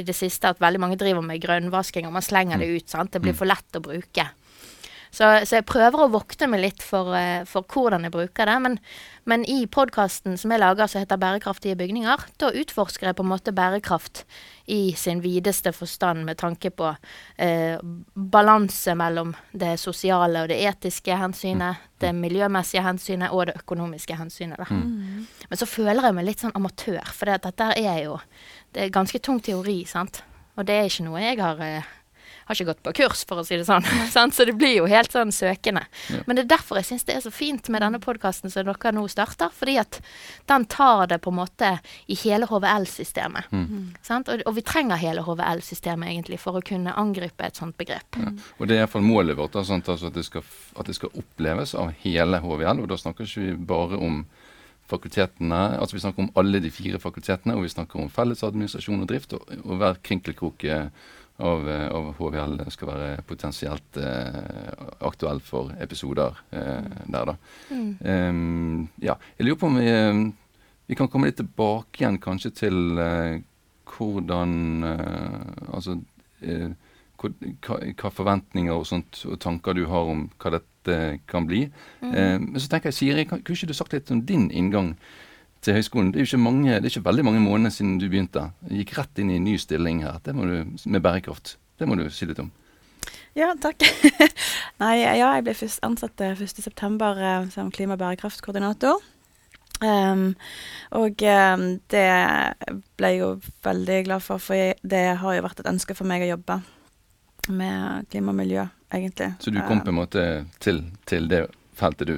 i 0.00 0.02
det 0.06 0.16
siste 0.16 0.50
at 0.50 0.62
veldig 0.62 0.82
mange 0.82 0.98
driver 1.00 1.24
med 1.24 1.42
grønnvasking, 1.42 2.08
og 2.08 2.16
man 2.16 2.24
slenger 2.24 2.60
det 2.60 2.70
mm. 2.70 2.76
ut. 2.76 2.88
Sant? 2.90 3.12
Det 3.14 3.22
blir 3.22 3.36
mm. 3.36 3.40
for 3.40 3.50
lett 3.50 3.78
å 3.78 3.84
bruke. 3.84 4.26
Så, 5.14 5.26
så, 5.46 5.60
jeg 5.60 5.66
prøver 5.68 6.02
å 6.02 6.10
vokte 6.10 6.48
meg 6.50 6.64
litt 6.64 6.82
for, 6.82 7.12
eh, 7.14 7.44
for 7.46 7.66
hvordan 7.70 8.06
jeg 8.06 8.14
bruker 8.14 8.50
det. 8.50 8.56
Men, 8.64 8.78
men 9.30 9.44
i 9.46 9.60
podkasten 9.70 10.34
som 10.40 10.50
jeg 10.50 10.62
lager 10.62 10.90
som 10.90 11.04
heter 11.04 11.20
'Bærekraftige 11.20 11.78
bygninger', 11.78 12.26
da 12.42 12.50
utforsker 12.50 13.06
jeg 13.06 13.16
på 13.16 13.22
en 13.22 13.30
måte 13.30 13.54
bærekraft 13.54 14.24
i 14.66 14.94
sin 14.96 15.22
videste 15.22 15.72
forstand 15.72 16.24
med 16.24 16.40
tanke 16.40 16.70
på 16.70 16.96
eh, 17.38 17.78
balanse 18.14 18.94
mellom 18.98 19.34
det 19.52 19.78
sosiale 19.78 20.42
og 20.42 20.48
det 20.48 20.58
etiske 20.66 21.16
hensynet, 21.20 21.78
mm. 21.78 21.98
det 22.00 22.14
miljømessige 22.14 22.82
hensynet 22.82 23.30
og 23.30 23.46
det 23.46 23.58
økonomiske 23.62 24.16
hensynet. 24.18 24.70
Mm. 24.70 25.26
Men 25.48 25.58
så 25.60 25.66
føler 25.66 26.02
jeg 26.02 26.14
meg 26.14 26.26
litt 26.26 26.42
sånn 26.42 26.56
amatør, 26.58 27.04
for 27.12 27.30
dette 27.30 27.74
er 27.76 27.98
jo 28.08 28.18
det 28.74 28.88
er 28.88 28.94
ganske 28.94 29.20
tung 29.22 29.38
teori, 29.38 29.84
sant. 29.86 30.24
Og 30.56 30.66
det 30.66 30.74
er 30.74 30.88
ikke 30.88 31.06
noe 31.06 31.22
jeg 31.22 31.38
har 31.38 31.60
eh, 31.62 31.92
har 32.44 32.56
ikke 32.56 32.68
gått 32.72 32.82
på 32.84 32.92
kurs, 33.00 33.24
for 33.28 33.40
å 33.40 33.44
si 33.46 33.56
det 33.58 33.66
sånn. 33.68 33.84
så 34.36 34.46
det 34.46 34.56
blir 34.58 34.76
jo 34.78 34.88
helt 34.90 35.12
sånn 35.12 35.32
søkende. 35.34 35.84
Ja. 36.12 36.22
Men 36.26 36.36
det 36.36 36.44
er 36.44 36.52
derfor 36.56 36.80
jeg 36.80 36.88
syns 36.90 37.06
det 37.08 37.16
er 37.16 37.24
så 37.24 37.32
fint 37.34 37.68
med 37.72 37.84
denne 37.84 38.00
podkasten 38.02 38.52
som 38.52 38.66
dere 38.68 38.92
nå 38.94 39.06
starter. 39.12 39.52
Fordi 39.54 39.78
at 39.80 40.00
den 40.50 40.66
tar 40.70 41.08
det 41.12 41.20
på 41.24 41.32
en 41.32 41.40
måte 41.40 41.72
i 42.06 42.18
hele 42.24 42.48
HVL-systemet. 42.50 43.50
Mm. 43.52 43.90
Og, 44.10 44.44
og, 44.44 44.52
vi 44.56 44.66
trenger 44.66 45.00
hele 45.00 45.24
HVL-systemet 45.24 46.12
egentlig 46.12 46.40
for 46.42 46.58
å 46.58 46.64
kunne 46.64 46.94
angripe 47.00 47.46
et 47.46 47.60
sånt 47.60 47.78
begrep. 47.80 48.20
Ja. 48.20 48.34
Og 48.58 48.68
det 48.68 48.78
er 48.78 48.84
iallfall 48.84 49.06
målet 49.06 49.38
vårt, 49.38 49.54
da, 49.56 49.64
sånn, 49.66 49.84
altså 49.84 50.10
at, 50.10 50.16
det 50.16 50.26
skal, 50.28 50.46
at, 50.74 50.86
det 50.88 50.96
skal, 50.98 51.12
oppleves 51.20 51.74
av 51.78 51.92
hele 52.04 52.40
HVL. 52.44 52.84
Og 52.84 52.90
da 52.90 53.00
snakker 53.00 53.28
ikke 53.28 53.44
vi 53.44 53.58
bare 53.74 54.00
om 54.00 54.24
fakultetene, 54.84 55.78
altså 55.80 55.96
Vi 55.96 56.00
snakker 56.02 56.26
om 56.26 56.32
alle 56.36 56.60
de 56.60 56.68
fire 56.70 56.98
fakultetene, 57.00 57.54
og 57.56 57.64
vi 57.64 57.72
snakker 57.72 58.02
om 58.02 58.10
felles 58.12 58.44
administrasjon 58.44 59.00
og 59.00 59.08
drift. 59.08 59.32
Og, 59.32 59.54
og 59.64 59.78
hver 59.80 60.00
krinkelkrok 60.04 60.66
av, 61.36 61.70
eh, 61.70 61.88
av, 61.88 62.12
HVL 62.18 62.60
skal 62.70 62.90
være 62.90 63.22
potensielt 63.26 63.98
eh, 63.98 64.70
aktuell 65.06 65.40
for 65.42 65.72
episoder 65.82 66.36
eh, 66.54 66.86
der, 67.10 67.32
da. 67.32 67.34
Mm. 67.70 67.88
Um, 68.00 68.84
ja, 69.02 69.16
jeg 69.38 69.48
lurer 69.48 69.58
på 69.58 69.70
om 69.72 69.80
vi, 69.80 69.88
vi, 70.86 70.98
kan 70.98 71.10
komme 71.10 71.30
litt 71.30 71.40
tilbake 71.42 72.02
igjen 72.02 72.20
kanskje 72.22 72.54
til 72.62 72.78
hvordan 73.94 74.52
Altså 74.84 75.98
hva, 76.40 77.76
hva, 78.00 78.10
forventninger 78.10 78.72
og 78.72 78.86
sånt 78.88 79.20
og 79.28 79.36
tanker 79.42 79.76
du 79.76 79.84
har 79.90 80.08
om 80.10 80.24
hva 80.40 80.54
dette 80.56 80.96
kan 81.30 81.46
bli. 81.48 81.66
Mm. 82.00 82.50
men 82.50 82.60
så 82.60 82.68
tenker 82.72 82.90
jeg, 82.90 82.96
Siri, 82.96 83.26
kan, 83.28 83.42
kunne 83.44 83.56
ikke 83.56 83.70
du 83.70 83.76
sagt 83.76 83.94
litt 83.96 84.10
om 84.12 84.24
din 84.26 84.48
inngang 84.50 84.94
til 85.64 85.78
høyskolen. 85.78 86.12
Det 86.12 86.20
er 86.20 86.26
jo 86.26 86.30
ikke, 86.32 86.44
mange, 86.44 86.74
det 86.74 86.88
er 86.88 86.92
ikke 86.92 87.08
veldig 87.08 87.24
mange 87.26 87.40
måneder 87.44 87.74
siden 87.74 87.96
du 88.00 88.06
begynte. 88.08 88.48
Du 88.64 88.74
gikk 88.76 88.94
rett 88.98 89.22
inn 89.22 89.32
i 89.32 89.38
en 89.40 89.46
ny 89.48 89.56
stilling 89.60 90.04
her 90.04 90.20
det 90.24 90.36
må 90.36 90.46
du, 90.48 90.76
med 90.84 91.02
bærekraft. 91.04 91.56
Det 91.80 91.88
må 91.88 91.96
du 91.98 92.04
si 92.12 92.28
litt 92.28 92.42
om. 92.42 92.52
Ja, 93.34 93.50
takk. 93.58 93.82
Nei, 94.82 94.94
ja, 95.02 95.16
jeg 95.18 95.46
ble 95.46 95.56
først 95.58 95.82
ansatt 95.86 96.22
1.9. 96.22 96.78
Uh, 96.78 97.50
som 97.50 97.72
klima- 97.74 97.96
og 97.96 98.04
bærekraftkoordinator. 98.04 99.02
Um, 99.82 100.36
og 100.94 101.24
um, 101.26 101.64
det 101.90 102.06
ble 102.94 103.10
jeg 103.10 103.20
jo 103.20 103.32
veldig 103.66 103.98
glad 104.06 104.22
for, 104.22 104.40
for 104.40 104.78
det 104.86 105.02
har 105.18 105.34
jo 105.34 105.44
vært 105.44 105.64
et 105.64 105.70
ønske 105.72 105.96
for 105.98 106.08
meg 106.08 106.22
å 106.24 106.30
jobbe 106.30 106.60
med 107.52 108.06
klima 108.12 108.32
og 108.32 108.38
miljø, 108.38 108.62
egentlig. 108.94 109.32
Så 109.42 109.52
du 109.52 109.58
kom 109.66 109.82
på 109.84 109.92
en 109.92 109.98
måte 109.98 110.22
til, 110.62 110.84
til 111.10 111.26
det 111.28 111.42
feltet 111.76 112.12
du 112.12 112.16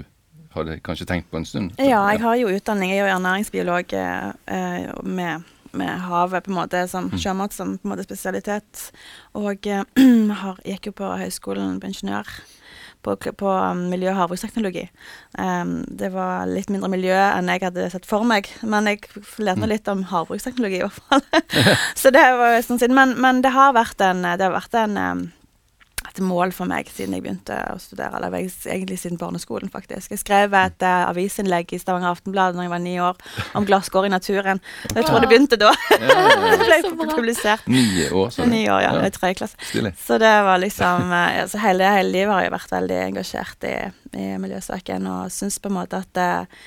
hadde 0.60 0.78
kanskje 0.84 1.08
tenkt 1.08 1.30
på 1.30 1.40
en 1.40 1.48
stund? 1.48 1.76
Ja, 1.80 2.02
jeg 2.12 2.22
har 2.25 2.40
jo 2.40 2.50
utdanning. 2.52 2.92
Jeg 2.92 3.02
er 3.02 3.08
jo 3.08 3.14
ernæringsbiolog 3.16 3.94
eh, 3.96 4.90
med, 5.02 5.46
med, 5.72 5.92
havet 6.08 6.46
på 6.46 6.52
en 6.52 6.58
måte 6.60 6.84
som 6.90 7.10
mm. 7.12 7.18
sjømat 7.22 7.56
som 7.56 7.76
på 7.78 7.88
en 7.88 7.94
måte 7.94 8.06
spesialitet. 8.08 8.90
Og 9.38 9.66
eh, 9.70 9.84
har, 10.42 10.60
gikk 10.64 10.90
jo 10.90 10.98
på 11.02 11.16
høyskolen 11.22 11.80
på 11.80 11.92
ingeniør 11.92 12.30
på, 13.06 13.32
på 13.38 13.50
um, 13.50 13.86
miljø- 13.90 14.10
og 14.10 14.18
havbruksteknologi. 14.20 14.88
Um, 15.38 15.78
det 15.86 16.10
var 16.14 16.48
litt 16.50 16.70
mindre 16.72 16.90
miljø 16.90 17.14
enn 17.14 17.50
jeg 17.52 17.62
hadde 17.68 17.88
sett 17.92 18.08
for 18.08 18.26
meg, 18.26 18.48
men 18.66 18.90
jeg 18.90 19.04
lærte 19.38 19.62
mm. 19.62 19.70
litt 19.70 19.90
om 19.92 20.02
havbruksteknologi 20.10 20.80
i 20.80 20.84
hvert 20.84 20.98
fall. 20.98 21.22
Så 22.00 22.12
det 22.14 22.25
var 22.40 22.58
sånn 22.66 22.82
siden. 22.82 22.96
Men, 22.98 23.14
men, 23.22 23.42
det 23.44 23.54
har 23.54 23.76
vært 23.76 24.02
en, 24.04 24.25
det 24.26 24.48
har 24.48 24.54
vært 24.56 24.78
en 24.80 24.98
um, 24.98 25.26
et 26.16 26.23
mål 26.25 26.52
for 26.56 26.68
meg 26.68 26.88
siden 26.92 27.16
jeg 27.16 27.25
begynte 27.25 27.56
å 27.73 27.76
studere, 27.80 28.18
eller 28.18 28.35
egentlig 28.37 28.99
siden 29.00 29.20
barneskolen, 29.20 29.70
faktisk. 29.73 30.14
Jeg 30.14 30.23
skrev 30.23 30.54
et 30.56 30.85
uh, 30.85 31.08
avisinnlegg 31.11 31.75
i 31.76 31.80
Stavanger 31.80 32.14
Aftenblad 32.14 32.56
da 32.56 32.64
jeg 32.64 32.73
var 32.73 32.82
ni 32.82 32.96
år, 33.02 33.20
om 33.58 33.66
glasskår 33.68 34.08
i 34.08 34.12
naturen. 34.12 34.62
Og 34.90 34.96
Jeg 35.00 35.08
tror 35.08 35.23
det 35.23 35.30
begynte 35.30 35.61
da. 35.61 35.73
det 36.52 36.58
ble 36.62 36.80
publisert. 37.12 37.68
Ni 37.70 38.08
år, 38.08 38.32
så 38.35 38.49
Ni 38.49 38.64
år, 38.70 38.82
ja. 38.85 38.94
ja. 38.96 39.04
I 39.06 39.14
tredje 39.14 39.40
klasse. 39.42 39.61
Stilig. 39.70 39.92
Så 40.00 40.20
det 40.23 40.32
var 40.49 40.62
liksom 40.62 41.12
uh, 41.12 41.42
altså 41.44 41.61
hele, 41.62 41.92
hele, 41.99 42.12
livet 42.14 42.35
har 42.35 42.46
jeg 42.46 42.56
vært 42.56 42.76
veldig 42.78 43.00
engasjert 43.04 43.68
i, 43.68 43.76
i 44.16 44.32
miljøsaken, 44.40 45.08
og 45.12 45.32
syns 45.35 45.61
på 45.61 45.73
en 45.73 45.78
måte 45.80 46.02
at 46.04 46.23
uh, 46.23 46.66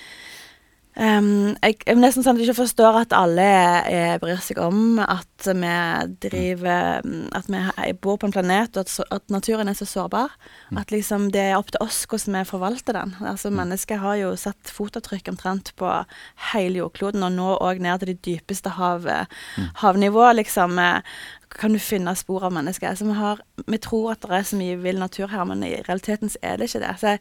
Um, 0.97 1.53
jeg, 1.61 1.77
jeg 1.85 1.93
er 1.93 1.99
nesten 2.01 2.25
sånn 2.25 2.35
at 2.35 2.41
jeg 2.41 2.49
ikke 2.49 2.63
forstår 2.63 2.95
at 3.03 3.13
alle 3.15 3.43
er, 3.45 4.17
bryr 4.19 4.39
seg 4.43 4.57
om 4.59 4.97
at 4.99 5.45
vi 5.45 5.73
driver 6.25 6.99
At 7.37 7.45
vi 7.47 7.93
bor 8.01 8.17
på 8.19 8.27
en 8.27 8.33
planet, 8.33 8.75
og 8.75 8.83
at, 8.83 9.13
at 9.15 9.31
naturen 9.31 9.69
er 9.69 9.77
så 9.77 9.87
sårbar. 9.87 10.33
Mm. 10.73 10.81
At 10.81 10.91
liksom 10.91 11.29
det 11.31 11.45
er 11.45 11.59
opp 11.59 11.71
til 11.71 11.85
oss 11.85 12.01
hvordan 12.09 12.39
vi 12.41 12.49
forvalter 12.49 12.97
den. 12.97 13.13
Altså 13.21 13.51
mm. 13.51 13.59
Mennesket 13.61 14.01
har 14.01 14.17
jo 14.19 14.33
satt 14.39 14.73
fotavtrykk 14.73 15.31
omtrent 15.31 15.71
på 15.79 15.93
hele 16.51 16.81
jordkloden, 16.81 17.23
og 17.23 17.37
nå 17.37 17.53
òg 17.61 17.79
ned 17.85 18.01
til 18.01 18.11
de 18.11 18.19
dypeste 18.33 18.75
hav, 18.75 19.07
mm. 19.07 19.69
havnivå. 19.85 20.25
Liksom, 20.41 20.81
kan 21.49 21.73
du 21.73 21.79
finne 21.81 22.13
spor 22.17 22.43
av 22.45 22.53
mennesker. 22.53 22.95
Så 22.95 23.07
vi, 23.07 23.15
har, 23.17 23.41
vi, 23.65 23.79
tror 23.81 24.13
at 24.13 24.25
det 24.25 24.37
er 24.37 24.47
så 24.47 24.59
mye 24.59 24.77
vill 24.83 24.99
natur 25.01 25.29
her, 25.31 25.45
men 25.49 25.63
i 25.65 25.73
realiteten 25.81 26.29
så 26.29 26.41
er 26.45 26.59
det 26.59 26.69
ikke 26.69 26.83
det. 26.83 26.95
Så, 27.01 27.15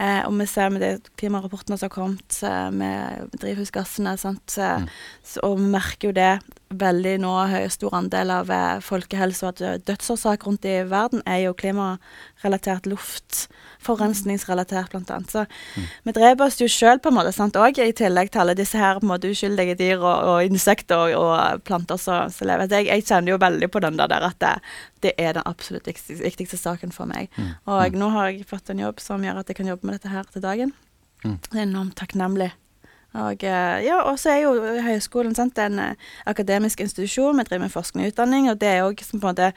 eh, 0.00 0.20
og 0.24 0.36
vi 0.38 0.46
ser 0.50 0.72
med 0.72 0.84
de 0.84 0.92
klimarapportene 1.20 1.76
som 1.76 1.90
har 1.90 1.94
kommet 1.94 2.38
eh, 2.46 2.70
med 2.72 3.34
drivhusgassene, 3.36 4.16
sant? 4.20 4.56
Mm. 4.56 4.88
Så, 5.24 5.44
og 5.44 5.58
vi 5.60 5.68
merker 5.76 6.10
jo 6.10 6.16
det 6.16 6.32
veldig 6.74 7.12
nå 7.22 7.32
høy 7.46 7.68
stor 7.70 7.94
andel 7.94 8.32
av 8.34 8.50
eh, 8.50 8.78
folkehelse 8.82 9.46
og 9.46 9.60
at 9.62 9.84
dødsårsak 9.86 10.46
rundt 10.48 10.66
i 10.66 10.80
verden 10.88 11.22
er 11.28 11.44
jo 11.44 11.54
klimarelatert 11.58 12.88
luft. 12.90 13.46
Forurensningsrelatert, 13.86 14.90
blant 14.90 15.12
annet. 15.14 15.30
Så 15.30 15.44
mm. 15.46 15.84
vi 16.08 16.14
dreper 16.16 16.48
oss 16.48 16.58
jo 16.58 16.66
sjøl 16.70 16.98
på 17.02 17.12
en 17.12 17.18
måte, 17.20 17.30
sant, 17.36 17.58
òg, 17.60 17.78
i 17.78 17.94
tillegg 17.94 18.32
til 18.34 18.42
alle 18.42 18.56
disse 18.58 18.80
her 18.80 18.98
på 18.98 19.06
en 19.06 19.12
måte 19.12 19.30
uskyldige 19.30 19.76
dyr 19.78 20.00
og, 20.00 20.32
og 20.32 20.50
insekter 20.50 21.14
og, 21.14 21.14
og, 21.22 21.62
planter 21.68 22.00
som 22.02 22.32
lever. 22.48 22.66
Jeg, 22.72 22.90
jeg, 22.90 23.06
kjenner 23.06 23.36
jo 23.36 23.40
veldig 23.46 23.70
på 23.70 23.84
den 23.86 24.00
der 24.02 24.16
at 24.16 24.40
det, 24.42 24.54
det 25.06 25.14
er 25.22 25.38
den 25.38 25.46
absolutt 25.46 25.86
viktigste, 25.86 26.18
viktigste, 26.24 26.58
saken 26.58 26.94
for 26.94 27.06
meg. 27.10 27.30
Mm. 27.38 27.54
Og 27.70 27.94
mm. 27.94 28.02
nå 28.02 28.10
har 28.16 28.32
jeg 28.32 28.50
fått 28.50 28.74
en 28.74 28.82
jobb 28.82 29.02
som 29.04 29.22
gjør 29.22 29.42
at 29.44 29.52
jeg 29.52 29.62
kan 29.62 29.70
jobbe 29.70 29.86
med 29.86 30.00
dette 30.00 30.10
her 30.10 30.26
til 30.32 30.42
dagen. 30.42 30.74
Mm. 31.22 31.38
Det 31.46 31.58
er 31.60 31.66
enormt 31.68 31.98
takknemlig. 32.00 32.50
Og 33.14 33.44
eh, 33.44 33.84
ja, 33.86 34.00
så 34.16 34.32
er 34.32 34.40
jo 34.44 34.80
høyskolen 34.84 35.34
sant, 35.34 35.58
en 35.58 35.78
eh, 35.78 36.08
akademisk 36.26 36.80
institusjon. 36.80 37.38
Vi 37.38 37.46
driver 37.48 37.64
med 37.64 37.74
forskning 37.74 38.06
og 38.06 38.12
utdanning, 38.12 38.50
og 38.50 38.60
det 38.60 38.68
er 38.68 38.84
òg 38.84 39.00
på 39.00 39.16
en 39.16 39.24
måte 39.24 39.52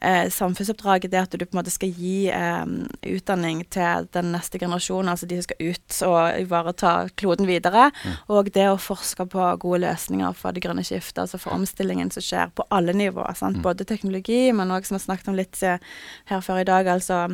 eh, 0.00 0.28
samfunnsoppdraget 0.30 1.10
det 1.12 1.20
at 1.20 1.34
du 1.34 1.44
på 1.44 1.54
en 1.54 1.60
måte 1.60 1.72
skal 1.72 1.92
gi 1.94 2.28
eh, 2.32 2.64
utdanning 3.10 3.64
til 3.72 4.08
den 4.14 4.32
neste 4.34 4.60
generasjonen, 4.60 5.10
altså 5.12 5.28
de 5.28 5.38
som 5.38 5.48
skal 5.48 5.72
ut 5.72 5.98
og 6.08 6.40
ivareta 6.42 6.92
kloden 7.18 7.48
videre. 7.48 7.88
Mm. 8.04 8.16
Og 8.34 8.50
det 8.54 8.66
å 8.70 8.78
forske 8.80 9.26
på 9.30 9.48
gode 9.62 9.82
løsninger 9.86 10.36
for 10.38 10.54
det 10.54 10.62
grønne 10.64 10.84
skiftet, 10.86 11.22
altså 11.24 11.40
for 11.42 11.56
omstillingen 11.56 12.12
som 12.14 12.24
skjer 12.24 12.52
på 12.54 12.66
alle 12.74 12.94
nivåer. 12.96 13.38
Mm. 13.38 13.60
Både 13.64 13.86
teknologi, 13.88 14.48
men 14.52 14.72
òg 14.74 14.86
som 14.86 14.96
vi 14.96 15.00
har 15.00 15.06
snakket 15.06 15.32
om 15.32 15.38
litt 15.38 15.62
eh, 15.66 15.82
her 16.30 16.44
før 16.44 16.62
i 16.62 16.68
dag, 16.68 16.88
altså 16.90 17.24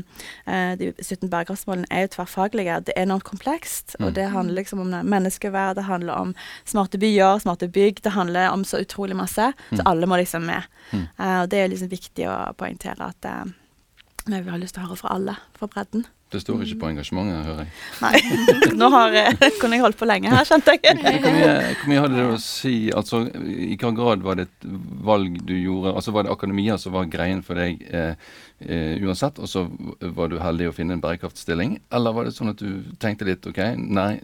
eh, 0.46 0.74
de 0.80 0.92
17 1.00 1.28
bærekraftsmålene 1.32 1.90
er 1.90 2.06
jo 2.06 2.14
tverrfaglige. 2.16 2.80
Det 2.88 2.96
er 2.96 3.08
enormt 3.08 3.26
komplekst, 3.28 3.96
mm. 3.98 4.06
og 4.06 4.14
det 4.18 4.30
handler 4.32 4.60
liksom 4.60 4.84
om 4.84 4.94
menneskeverd, 5.04 5.76
det 5.78 5.88
handler 5.88 6.14
om 6.28 6.34
smarte 6.64 7.00
byer, 7.00 7.38
smarte 7.44 7.68
bygg, 7.72 8.02
det 8.04 8.14
handler 8.14 8.50
om 8.52 8.64
så 8.64 8.80
utrolig 8.84 9.16
masse. 9.18 9.52
Så 9.70 9.82
mm. 9.82 9.86
alle 9.90 10.08
må 10.10 10.18
liksom 10.20 10.46
med. 10.48 10.66
Mm. 10.92 11.06
Uh, 11.18 11.40
og 11.42 11.50
det 11.50 11.60
er 11.60 11.70
liksom 11.72 11.90
viktig 11.92 12.28
å 12.30 12.53
poengtere 12.58 13.10
at 13.12 13.30
uh, 13.30 13.54
vi 14.24 14.40
har 14.48 14.60
lyst 14.60 14.78
til 14.78 14.84
å 14.84 14.88
høre 14.88 15.00
fra 15.00 15.16
alle, 15.18 15.38
fra 15.58 15.68
bredden. 15.68 16.06
Det 16.34 16.40
står 16.42 16.64
ikke 16.64 16.80
på 16.80 16.88
engasjementet, 16.90 17.44
hører 17.46 17.60
jeg. 17.62 17.74
Nei. 18.02 18.72
Nå 18.80 18.88
har, 18.90 19.12
kunne 19.60 19.76
jeg 19.76 19.84
holdt 19.84 19.98
på 20.00 20.08
lenge 20.08 20.32
her, 20.32 20.46
skjønte 20.48 20.74
jeg. 20.74 20.96
Hvor 21.22 21.36
mye, 21.36 21.52
hvor 21.78 21.92
mye 21.92 22.02
hadde 22.02 22.16
det 22.18 22.24
å 22.32 22.40
si 22.42 22.72
Altså, 22.94 23.20
I 23.28 23.68
hvilken 23.74 23.98
grad 23.98 24.24
var 24.24 24.40
det 24.40 24.48
et 24.48 24.66
valg 25.06 25.38
du 25.46 25.54
gjorde? 25.54 25.94
Altså, 25.94 26.14
Var 26.16 26.26
det 26.26 26.34
akademia 26.34 26.78
som 26.80 26.96
var 26.96 27.10
greien 27.12 27.44
for 27.46 27.60
deg 27.60 27.84
eh, 27.86 28.18
eh, 28.64 29.04
uansett, 29.04 29.38
og 29.38 29.50
så 29.50 29.66
var 30.16 30.32
du 30.32 30.40
heldig 30.42 30.72
å 30.72 30.74
finne 30.74 30.96
en 30.96 31.04
bærekraftstilling? 31.04 31.78
Eller 31.94 32.16
var 32.16 32.26
det 32.26 32.34
sånn 32.34 32.50
at 32.54 32.62
du 32.62 32.96
tenkte 33.02 33.28
litt 33.28 33.46
OK, 33.46 33.60
nei, 33.78 34.16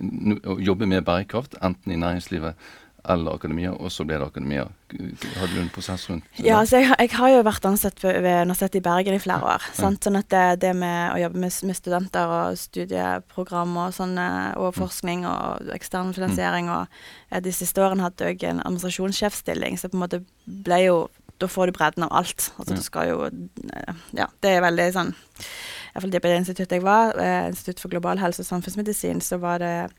å 0.50 0.58
jobbe 0.58 0.90
med 0.90 1.06
bærekraft, 1.06 1.60
enten 1.62 1.94
i 1.94 2.00
næringslivet 2.00 2.70
eller 3.04 3.34
akademia, 3.34 3.72
og 3.72 3.92
så 3.92 4.04
ble 4.04 4.18
det 4.20 4.26
akademia. 4.26 4.66
Hadde 4.90 5.50
du 5.54 5.60
en 5.62 5.70
prosess 5.72 6.04
rundt 6.10 6.26
det? 6.36 6.44
Ja, 6.44 6.58
altså 6.60 6.80
jeg, 6.80 6.90
jeg, 6.98 7.12
har 7.16 7.30
jo 7.32 7.44
vært 7.46 7.68
ansatt 7.68 8.02
ved, 8.02 8.26
Universitetet 8.44 8.80
i 8.80 8.84
Bergen 8.84 9.16
i 9.16 9.22
flere 9.22 9.54
år. 9.54 9.64
Ja. 9.70 9.92
Sånn 9.96 10.18
at 10.18 10.28
det, 10.32 10.44
det, 10.64 10.74
med 10.78 11.14
å 11.14 11.20
jobbe 11.22 11.40
med, 11.44 11.56
med 11.70 11.78
studenter 11.78 12.34
og 12.34 12.60
studieprogram 12.60 13.72
og, 13.86 13.94
sånne, 13.96 14.26
og 14.60 14.74
mm. 14.74 14.78
forskning 14.82 15.24
og 15.30 15.72
ekstern 15.76 16.12
finansiering 16.16 16.68
mm. 16.68 16.76
og 16.76 17.00
ja, 17.30 17.42
De 17.44 17.54
siste 17.54 17.82
årene 17.82 18.04
hadde 18.04 18.32
jeg 18.32 18.44
en 18.50 18.62
administrasjonssjefstilling, 18.66 19.80
så 19.80 19.90
på 19.90 19.98
en 19.98 20.04
måte 20.04 20.22
ble 20.44 20.84
jo 20.88 21.00
Da 21.40 21.48
får 21.48 21.70
du 21.70 21.78
bredden 21.78 22.04
av 22.04 22.12
alt. 22.20 22.50
Altså 22.58 22.74
ja. 22.74 22.78
du 22.78 22.84
skal 22.84 23.12
jo 23.12 23.28
Ja, 24.18 24.28
det 24.42 24.56
er 24.56 24.66
veldig 24.66 24.90
sånn 24.96 25.14
Iallfall 25.90 26.12
det 26.12 26.36
instituttet 26.36 26.76
jeg 26.78 26.84
var, 26.84 27.16
eh, 27.18 27.48
Institutt 27.50 27.80
for 27.82 27.90
global 27.90 28.20
helse 28.22 28.44
og 28.44 28.46
samfunnsmedisin, 28.46 29.20
så 29.20 29.40
var 29.42 29.58
det 29.58 29.90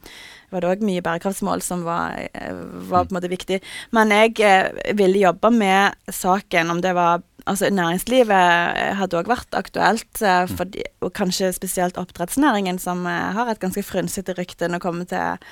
var 0.51 0.63
det 0.63 0.71
òg 0.71 0.85
mye 0.85 1.03
bærekraftsmål 1.03 1.63
som 1.63 1.85
var, 1.87 2.17
eh, 2.33 2.53
var, 2.89 3.07
på 3.07 3.13
en 3.13 3.17
måte 3.19 3.31
viktig. 3.31 3.61
Men 3.95 4.11
jeg 4.13 4.39
eh, 4.43 4.93
ville 4.97 5.23
jobbe 5.23 5.51
med 5.55 5.95
saken, 6.11 6.71
om 6.71 6.81
det 6.83 6.95
var 6.95 7.23
Altså, 7.49 7.71
næringslivet 7.73 8.29
eh, 8.77 8.91
hadde 8.99 9.17
òg 9.17 9.25
vært 9.25 9.55
aktuelt, 9.57 10.19
mm. 10.21 10.51
fordi, 10.59 10.83
og 11.01 11.09
kanskje 11.17 11.47
spesielt 11.55 11.97
oppdrettsnæringen, 11.97 12.77
som 12.77 13.01
har 13.09 13.49
et 13.49 13.59
ganske 13.59 13.81
frynsete 13.81 14.35
rykte 14.37 14.69
når 14.69 14.77
det 14.77 14.83
kommer 14.83 15.07
til, 15.09 15.47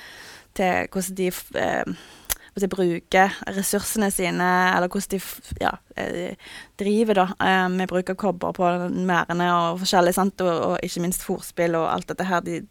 til 0.54 0.86
hvordan 0.86 1.16
de 1.18 1.26
eh, 1.58 2.70
bruker 2.70 3.34
ressursene 3.58 4.12
sine, 4.14 4.52
eller 4.76 4.86
hvordan 4.86 5.18
de 5.18 5.58
ja, 5.64 5.74
driver 6.78 7.24
da, 7.24 7.26
med 7.74 7.90
bruk 7.90 8.14
av 8.14 8.20
kobber 8.22 8.54
på 8.54 8.70
merdene 8.94 9.50
og 9.50 9.82
forskjellig, 9.82 10.14
sant? 10.14 10.46
Og, 10.46 10.54
og 10.70 10.86
ikke 10.86 11.02
minst 11.02 11.26
fòrspill 11.26 11.74
og 11.74 11.90
alt 11.90 12.06
dette 12.14 12.30
her. 12.30 12.46
De, 12.46 12.62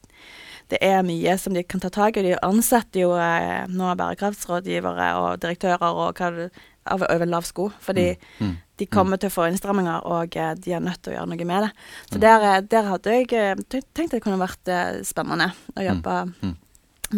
det 0.69 0.79
er 0.85 0.99
mye 1.05 1.35
som 1.41 1.55
de 1.57 1.63
kan 1.65 1.81
ta 1.81 1.89
tak 1.93 2.17
i. 2.19 2.25
De 2.27 2.35
ansetter 2.45 3.03
jo 3.03 3.13
eh, 3.17 3.65
nå 3.69 3.89
bærekraftsrådgivere 3.97 5.07
og 5.17 5.41
direktører 5.41 5.87
og 5.89 6.19
hva 6.19 6.49
av 6.89 7.03
over 7.09 7.29
lav 7.29 7.45
sko. 7.47 7.69
Fordi 7.81 8.07
mm. 8.13 8.45
Mm. 8.45 8.55
de 8.81 8.87
kommer 8.91 9.19
til 9.19 9.31
å 9.31 9.35
få 9.35 9.49
innstramminger, 9.49 10.07
og 10.07 10.37
eh, 10.37 10.55
de 10.61 10.75
er 10.77 10.85
nødt 10.85 11.01
til 11.03 11.13
å 11.13 11.19
gjøre 11.19 11.33
noe 11.33 11.49
med 11.51 11.67
det. 11.67 11.69
Så 12.11 12.17
mm. 12.17 12.23
der, 12.25 12.47
eh, 12.51 12.63
der, 12.71 12.89
hadde 12.93 13.17
jeg 13.17 13.29
tenkt 13.69 14.09
at 14.09 14.17
det 14.17 14.23
kunne 14.25 14.41
vært 14.41 14.73
eh, 14.73 15.03
spennende 15.07 15.51
å 15.75 15.79
mm. 15.79 15.85
jobbe. 15.89 16.17
Mm. 16.41 16.55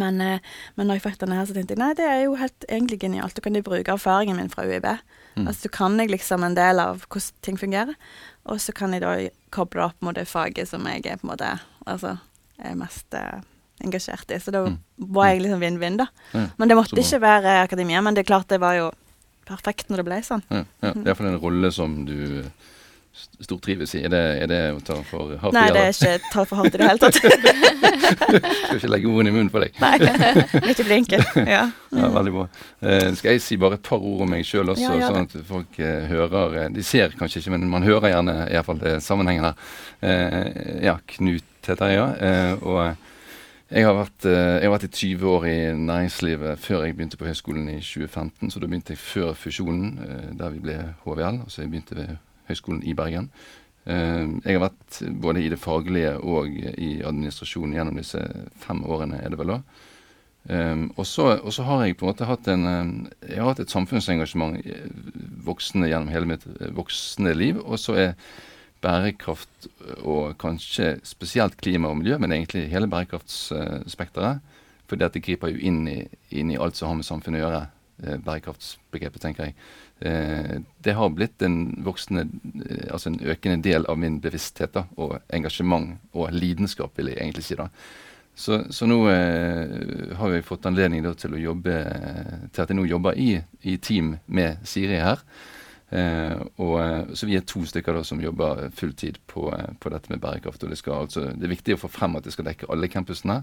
Men, 0.01 0.21
eh, 0.23 0.51
men 0.77 0.87
når 0.87 0.99
jeg 0.99 1.05
fikk 1.09 1.21
denne 1.23 1.39
her, 1.39 1.47
så 1.47 1.55
tenkte 1.55 1.75
jeg 1.75 1.83
nei, 1.83 1.91
det 1.99 2.07
er 2.07 2.23
jo 2.23 2.39
helt 2.39 2.67
egentlig 2.69 3.01
genialt. 3.03 3.35
Da 3.35 3.43
kan 3.43 3.57
de 3.57 3.65
bruke 3.65 3.95
erfaringen 3.95 4.39
min 4.39 4.51
fra 4.51 4.65
UiB. 4.67 4.87
Mm. 5.35 5.45
Altså, 5.45 5.67
så 5.67 5.73
kan 5.75 5.99
jeg 5.99 6.11
liksom 6.11 6.47
en 6.47 6.57
del 6.57 6.79
av 6.83 7.05
hvordan 7.07 7.43
ting 7.45 7.59
fungerer. 7.59 7.95
Og 8.51 8.61
så 8.63 8.75
kan 8.75 8.95
jeg 8.95 9.03
da 9.03 9.15
koble 9.53 9.83
opp 9.89 9.99
mot 10.03 10.15
det 10.17 10.29
faget 10.31 10.71
som 10.71 10.87
jeg 10.89 11.03
er 11.05 11.19
på 11.19 11.27
en 11.27 11.33
måte 11.33 11.51
altså, 11.85 12.15
er 12.65 12.77
mest 12.79 13.17
eh, 13.17 13.39
engasjert 13.83 14.31
i. 14.31 14.39
Så 14.41 14.53
da 14.53 14.65
mm. 14.67 14.79
var 15.13 15.31
jeg 15.31 15.45
liksom 15.45 15.63
vinn-vinn, 15.63 16.01
da. 16.01 16.09
Ja, 16.33 16.47
men 16.57 16.71
det 16.71 16.77
måtte 16.79 16.99
ikke 17.01 17.21
være 17.23 17.61
akademia. 17.65 18.03
Men 18.05 18.17
det 18.17 18.25
er 18.25 18.31
klart 18.33 18.51
det 18.51 18.61
var 18.63 18.77
jo 18.77 18.91
perfekt 19.47 19.89
når 19.89 20.01
det 20.01 20.09
ble 20.09 20.21
sånn. 20.25 20.45
Ja, 20.49 20.65
ja. 20.83 20.93
Det 20.93 21.01
er 21.01 21.11
iallfall 21.13 21.33
en 21.33 21.41
rolle 21.41 21.73
som 21.75 22.03
du 22.07 22.51
stortrives 23.41 23.91
i. 23.97 24.03
Er 24.05 24.11
det, 24.13 24.21
er 24.43 24.47
det 24.47 24.59
å 24.75 24.79
ta 24.85 24.95
for 25.05 25.33
hardt 25.41 25.51
i? 25.51 25.57
Nei, 25.57 25.65
det 25.75 25.81
er 25.81 25.95
ikke 25.95 26.31
ta 26.31 26.45
for 26.47 26.61
hardt 26.61 26.77
i 26.77 26.79
det 26.79 26.87
hele 26.87 27.01
tatt. 27.01 27.17
skal 28.61 28.79
ikke 28.79 28.91
legge 28.93 29.11
ordene 29.11 29.33
i 29.33 29.35
munnen 29.35 29.51
på 29.51 29.61
deg. 29.63 29.75
Nei, 29.81 30.71
ikke 30.71 30.85
blinke. 30.87 31.19
Ja. 31.35 31.65
ja. 31.99 32.09
Veldig 32.15 32.33
bra. 32.37 32.47
Eh, 32.79 33.09
skal 33.19 33.35
jeg 33.35 33.43
si 33.43 33.59
bare 33.61 33.79
et 33.79 33.85
par 33.85 33.99
ord 33.99 34.23
om 34.25 34.31
meg 34.31 34.47
sjøl 34.47 34.71
også, 34.73 34.87
ja, 34.87 35.11
sånn 35.11 35.27
at 35.27 35.37
folk 35.49 35.79
eh, 35.81 36.07
hører 36.11 36.57
eh, 36.63 36.69
De 36.77 36.85
ser 36.87 37.15
kanskje 37.19 37.43
ikke, 37.43 37.55
men 37.57 37.67
man 37.71 37.85
hører 37.87 38.13
gjerne 38.13 38.37
i 38.47 38.55
hvert 38.55 38.69
fall 38.69 38.81
det 38.83 38.97
sammenhengen 39.03 39.49
her. 39.49 39.71
Eh, 39.99 40.85
ja, 40.87 40.97
Knut 41.17 41.50
heter 41.69 41.91
jeg, 41.91 41.97
ja. 41.99 42.07
Eh, 42.25 42.63
og 42.63 42.95
jeg 43.71 43.85
har, 43.87 43.95
vært, 43.95 44.25
eh, 44.25 44.57
jeg 44.59 44.67
har, 44.67 44.73
vært, 44.73 44.87
i 44.87 45.15
20 45.15 45.29
år 45.31 45.45
i 45.47 45.57
næringslivet 45.77 46.59
før 46.59 46.85
jeg 46.85 46.95
begynte 46.97 47.19
på 47.19 47.29
høyskolen 47.29 47.69
i 47.69 47.79
2015. 47.79 48.51
Så 48.51 48.59
da 48.59 48.67
begynte 48.67 48.95
jeg 48.95 49.03
før 49.03 49.33
fusjonen, 49.37 49.93
der 50.39 50.51
vi 50.55 50.59
ble 50.63 50.77
HVL. 51.05 51.43
Altså 51.45 51.63
jeg 51.63 51.71
begynte 51.71 51.97
ved 51.99 52.15
Høgskolen 52.49 52.83
i 52.83 52.95
Bergen. 52.97 53.29
Eh, 53.85 54.25
jeg 54.45 54.57
har 54.57 54.65
vært 54.65 54.99
både 55.23 55.45
i 55.45 55.49
det 55.53 55.61
faglige 55.61 56.17
og 56.19 56.51
i 56.51 56.91
administrasjonen 57.05 57.77
gjennom 57.77 57.97
disse 58.01 58.21
fem 58.61 58.83
årene, 58.83 59.21
er 59.21 59.33
det 59.33 59.39
vel 59.41 59.55
da. 59.55 59.61
Og, 60.97 61.05
så, 61.05 61.37
har 61.61 61.83
jeg 61.85 61.99
på 61.99 62.07
en 62.07 62.09
måte 62.09 62.25
hatt 62.25 62.47
en 62.49 62.63
Jeg 63.21 63.37
har 63.37 63.51
hatt 63.51 63.59
et 63.61 63.69
samfunnsengasjement 63.69 64.55
voksende 65.45 65.91
gjennom 65.91 66.09
hele 66.09 66.31
mitt 66.31 66.47
voksne 66.73 67.35
liv. 67.37 67.59
Og 67.61 67.77
så 67.77 67.93
er 67.93 68.15
bærekraft 68.81 69.67
og 70.01 70.37
kanskje 70.41 70.95
spesielt 71.05 71.57
klima 71.61 71.91
og 71.91 71.99
miljø, 72.01 72.17
men 72.21 72.33
egentlig 72.35 72.69
hele 72.71 72.89
bærekraftsspekteret. 72.91 74.41
For 74.89 74.99
dette 74.99 75.21
griper 75.23 75.53
jo 75.53 75.61
inn 75.61 75.85
i, 75.87 75.99
inn 76.35 76.51
i 76.51 76.59
alt 76.59 76.75
som 76.75 76.91
har 76.91 76.99
med 76.99 77.07
samfunnet 77.07 77.41
å 77.41 77.45
gjøre. 77.45 77.61
Bærekraftsbegrepet, 78.25 79.21
tenker 79.21 79.49
jeg. 79.49 79.55
Eh, 80.01 80.61
det 80.77 80.93
har 80.97 81.09
blitt 81.09 81.41
en 81.41 81.83
voksende, 81.85 82.21
eh, 82.69 82.87
altså 82.93 83.11
en 83.11 83.19
økende 83.21 83.61
del 83.61 83.85
av 83.85 83.99
min 84.01 84.17
bevissthet 84.21 84.73
da, 84.73 84.87
og 84.97 85.19
engasjement 85.29 85.99
og 86.17 86.31
lidenskap, 86.33 86.95
vil 86.97 87.11
jeg 87.11 87.19
egentlig 87.21 87.45
si. 87.45 87.57
da. 87.59 87.67
Så, 88.33 88.63
så 88.73 88.87
nå 88.89 88.97
eh, 89.11 90.15
har 90.17 90.33
vi 90.33 90.41
fått 90.41 90.65
anledning 90.65 91.05
da, 91.05 91.13
til 91.13 91.37
å 91.37 91.43
jobbe 91.43 91.75
til 92.49 92.63
at 92.63 92.73
jeg 92.73 92.79
nå 92.79 92.87
jobber 92.89 93.19
i, 93.19 93.35
i 93.61 93.77
team 93.77 94.15
med 94.25 94.65
Siri 94.65 94.97
her. 94.97 95.21
Eh, 95.91 96.41
og, 96.63 96.75
eh, 96.79 97.13
så 97.13 97.27
vi 97.27 97.35
er 97.35 97.43
to 97.47 97.65
stykker 97.67 97.97
da 97.97 98.01
som 98.07 98.21
jobber 98.23 98.69
fulltid 98.75 99.19
på, 99.27 99.49
på 99.51 99.91
dette 99.91 100.11
med 100.13 100.21
bærekraft. 100.23 100.63
og 100.63 100.71
det, 100.71 100.79
skal, 100.79 101.05
altså, 101.07 101.27
det 101.35 101.47
er 101.47 101.55
viktig 101.55 101.75
å 101.75 101.81
få 101.83 101.91
frem 101.91 102.15
at 102.15 102.27
det 102.27 102.35
skal 102.35 102.47
dekke 102.47 102.69
alle 102.71 102.91
campusene 102.91 103.41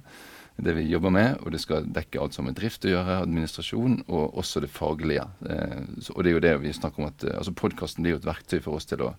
det 0.58 0.74
vi 0.74 0.88
jobber 0.90 1.12
med, 1.14 1.36
og 1.44 1.52
det 1.54 1.60
skal 1.62 1.86
dekke 1.94 2.18
alt 2.18 2.34
som 2.34 2.44
har 2.44 2.50
med 2.50 2.58
drift 2.58 2.86
å 2.86 2.90
gjøre, 2.90 3.20
administrasjon, 3.22 4.00
og 4.08 4.38
også 4.42 4.62
det 4.64 4.70
faglige. 4.74 5.28
Eh, 5.46 5.84
så, 6.02 6.16
og 6.16 6.24
det 6.24 6.32
er 6.32 6.34
jo 6.34 6.44
det 6.46 6.54
vi 6.64 6.74
snakker 6.74 7.02
om 7.02 7.10
at 7.12 7.26
eh, 7.26 7.36
altså 7.38 7.54
Podkasten 7.54 8.02
blir 8.02 8.16
jo 8.16 8.22
et 8.22 8.26
verktøy 8.26 8.58
for 8.64 8.78
oss 8.78 8.88
til 8.90 9.04
å, 9.06 9.12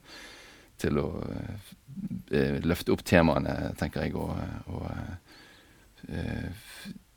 til 0.81 0.99
å 0.99 1.07
eh, 2.35 2.59
løfte 2.65 2.91
opp 2.91 3.05
temaene, 3.07 3.55
tenker 3.79 4.03
jeg, 4.03 4.17
og, 4.19 4.35
og 4.67 4.89
eh, 6.11 6.51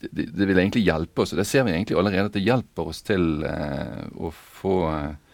det, 0.07 0.29
det, 0.31 0.47
vil 0.47 0.59
egentlig 0.59 0.85
hjelpe 0.87 1.25
oss, 1.25 1.35
og 1.35 1.43
det 1.43 1.49
ser 1.51 1.67
vi 1.67 1.75
egentlig 1.75 1.99
allerede 1.99 2.31
at 2.31 2.39
det 2.39 2.47
hjelper 2.47 2.95
oss 2.95 3.03
til 3.07 3.43
eh, 3.49 4.07
å 4.23 4.31
få 4.31 4.77
eh, 4.93 5.32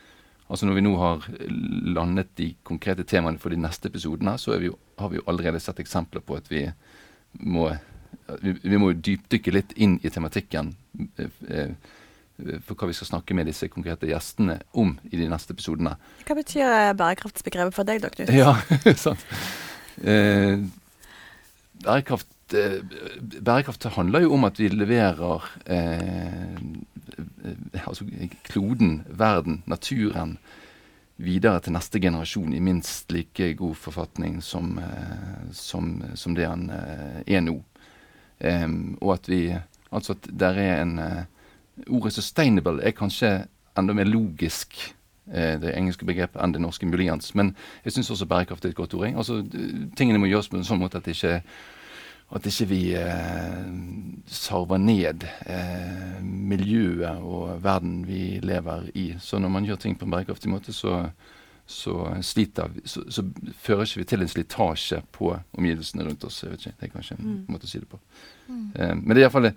Altså 0.49 0.67
Når 0.67 0.79
vi 0.79 0.85
nå 0.87 0.95
har 0.97 1.27
landet 1.93 2.31
de 2.41 2.55
konkrete 2.65 3.05
temaene 3.05 3.41
for 3.41 3.53
de 3.53 3.61
neste 3.61 3.91
episodene, 3.91 4.39
så 4.41 4.57
vi 4.57 4.71
jo, 4.71 4.79
har 4.99 5.13
vi 5.13 5.21
jo 5.21 5.27
allerede 5.29 5.61
sett 5.61 5.83
eksempler 5.83 6.25
på 6.25 6.39
at 6.39 6.49
vi 6.49 6.65
må 7.45 7.69
vi, 8.43 8.55
vi 8.63 8.81
må 8.81 8.93
dypdykke 8.93 9.53
litt 9.55 9.75
inn 9.81 9.99
i 10.05 10.11
tematikken 10.13 10.73
eh, 11.19 11.41
eh, 11.49 11.95
for 12.65 12.79
hva 12.79 12.89
vi 12.91 12.97
skal 12.97 13.11
snakke 13.11 13.35
med 13.35 13.49
disse 13.51 13.69
konkrete 13.73 14.09
gjestene 14.09 14.61
om 14.79 14.95
i 15.11 15.19
de 15.19 15.29
neste 15.31 15.55
episodene. 15.57 15.97
Hva 16.27 16.37
betyr 16.39 16.65
eh, 16.65 16.91
bærekraftsbegrepet 16.99 17.77
for 17.77 17.89
deg, 17.89 18.03
da, 18.05 18.13
Knut? 18.15 18.33
Ja, 18.35 18.55
sant. 19.07 19.25
Eh, 19.99 20.61
bærekraft, 21.83 22.31
eh, 22.55 22.79
bærekraft 23.43 23.89
handler 23.97 24.27
jo 24.27 24.37
om 24.37 24.47
at 24.49 24.61
vi 24.61 24.71
leverer 24.71 25.49
eh, 25.67 26.63
altså 27.85 28.07
kloden, 28.49 29.03
verden, 29.09 29.63
naturen 29.67 30.37
videre 31.19 31.61
til 31.61 31.75
neste 31.75 32.01
generasjon 32.01 32.55
i 32.55 32.63
minst 32.63 33.11
like 33.13 33.55
god 33.59 33.75
forfatning 33.75 34.39
som, 34.43 34.79
som, 35.53 35.97
som 36.15 36.37
det 36.39 36.47
han 36.47 36.69
er 36.71 37.43
nå. 37.43 37.57
Um, 38.39 38.95
og 39.03 39.17
at 39.17 39.29
vi 39.29 39.41
Altså 39.89 40.13
at 40.13 40.29
der 40.41 40.59
er 40.61 40.83
en 40.83 41.01
Ordet 41.87 42.19
'sustainable' 42.19 42.83
er 42.83 42.91
kanskje 42.91 43.47
enda 43.79 43.93
mer 43.93 44.05
logisk, 44.05 44.95
det 45.29 45.77
engelske 45.77 46.07
begrepet, 46.09 46.41
enn 46.43 46.53
det 46.53 46.61
norske 46.61 46.87
muligens. 46.87 47.35
Men 47.35 47.57
jeg 47.85 47.93
syns 47.93 48.11
også 48.11 48.27
bærekraft 48.27 48.65
er 48.65 48.69
et 48.69 48.75
godt 48.75 48.95
ord. 48.95 49.07
Altså, 49.07 49.45
tingene 49.97 50.19
må 50.19 50.27
gjøres 50.27 50.49
på 50.49 50.57
en 50.57 50.65
sånn 50.65 50.81
måte 50.81 50.99
at 50.99 51.05
det 51.05 51.15
ikke 51.17 51.43
at 52.29 52.47
ikke 52.47 52.67
vi 52.69 52.83
eh, 52.99 53.69
sarver 54.29 54.81
ned 54.83 55.25
eh, 55.49 56.21
miljøet 56.21 57.25
og 57.25 57.63
verden 57.65 58.03
vi 58.05 58.37
lever 58.45 58.91
i. 58.95 59.09
Så 59.21 59.41
når 59.41 59.53
man 59.55 59.65
gjør 59.65 59.81
ting 59.81 59.97
på 59.97 60.05
en 60.05 60.13
bærekraftig 60.13 60.51
måte, 60.53 60.75
så, 60.77 61.07
så, 61.65 61.95
sliter, 62.21 62.75
så, 62.85 63.07
så 63.09 63.25
fører 63.57 63.87
ikke 63.87 64.03
vi 64.03 64.09
til 64.13 64.25
en 64.25 64.33
slitasje 64.33 65.01
på 65.17 65.33
omgivelsene 65.57 66.05
rundt 66.05 66.27
oss. 66.29 66.43
ikke, 66.45 66.75
Det 66.77 66.89
er 66.89 66.93
kanskje 66.93 67.17
en 67.17 67.31
mm. 67.31 67.39
måte 67.49 67.69
å 67.69 67.71
si 67.71 67.81
det 67.81 67.89
på. 67.89 68.01
Mm. 68.49 68.67
Eh, 68.75 68.93
men 68.99 69.09
det 69.15 69.23
er 69.23 69.25
iallfall 69.25 69.49
det, 69.49 69.55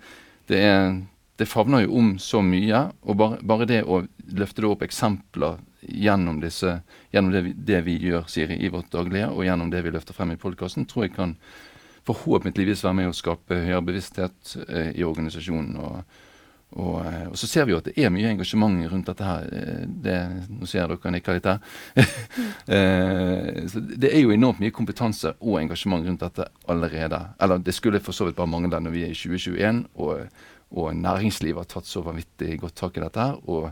det, 0.48 0.62
er, 0.64 0.96
det 1.42 1.48
favner 1.50 1.84
jo 1.84 1.98
om 2.00 2.14
så 2.16 2.40
mye. 2.46 2.86
Og 3.04 3.18
bare, 3.20 3.42
bare, 3.44 3.68
det 3.68 3.82
å 3.84 4.00
løfte 4.32 4.64
opp 4.70 4.86
eksempler 4.86 5.60
gjennom, 5.82 6.40
disse, 6.40 6.78
gjennom 7.12 7.36
det, 7.36 7.44
vi, 7.44 7.52
det, 7.68 7.82
vi, 7.84 7.98
gjør 8.00 8.24
Siri, 8.32 8.56
i 8.64 8.72
vårt 8.72 8.88
daglige, 8.94 9.28
og 9.28 9.44
gjennom 9.44 9.68
det 9.68 9.84
vi 9.84 9.92
løfter 9.92 10.16
frem 10.16 10.32
i 10.32 10.40
podkasten, 10.40 10.88
tror 10.88 11.04
jeg 11.04 11.14
kan 11.18 11.36
forhåpentligvis 12.08 12.84
være 12.84 12.98
med 12.98 13.12
å 13.12 13.16
skape 13.16 13.62
høyere 13.64 13.86
bevissthet 13.86 14.56
eh, 14.68 14.92
i 14.98 15.06
organisasjonen. 15.06 15.76
og 15.82 16.28
og, 16.72 17.04
eh, 17.04 17.26
og, 17.28 17.36
så 17.36 17.48
ser 17.48 17.66
vi 17.68 17.74
jo 17.74 17.80
at 17.82 17.88
det 17.90 18.00
er 18.00 18.12
mye 18.12 18.30
engasjement 18.32 18.78
rundt 18.88 19.08
dette 19.10 19.26
her. 19.26 19.48
Eh, 19.52 19.82
det, 20.04 20.16
nå 20.48 20.68
ser 20.68 20.88
dere 20.88 21.12
nikker 21.12 21.38
litt 21.38 21.48
her. 21.50 21.60
Det 24.02 24.08
er 24.08 24.20
jo 24.22 24.32
enormt 24.32 24.60
mye 24.62 24.74
kompetanse 24.74 25.34
og 25.40 25.58
engasjement 25.60 26.06
rundt 26.06 26.22
dette 26.22 26.46
allerede. 26.70 27.18
Eller 27.42 27.60
det 27.62 27.74
skulle 27.76 28.00
for 28.02 28.16
så 28.16 28.28
vidt 28.28 28.38
bare 28.38 28.50
mangle 28.50 28.80
når 28.80 28.94
vi 28.94 29.02
er 29.06 29.12
i 29.12 29.18
2021 29.18 29.82
og, 30.00 30.44
og 30.78 30.94
næringslivet 30.96 31.60
har 31.60 31.68
tatt 31.68 31.90
så 31.90 32.04
vanvittig 32.06 32.60
godt 32.62 32.78
tak 32.78 32.96
i 32.96 33.04
dette 33.04 33.26
her. 33.26 33.36
Og, 33.50 33.68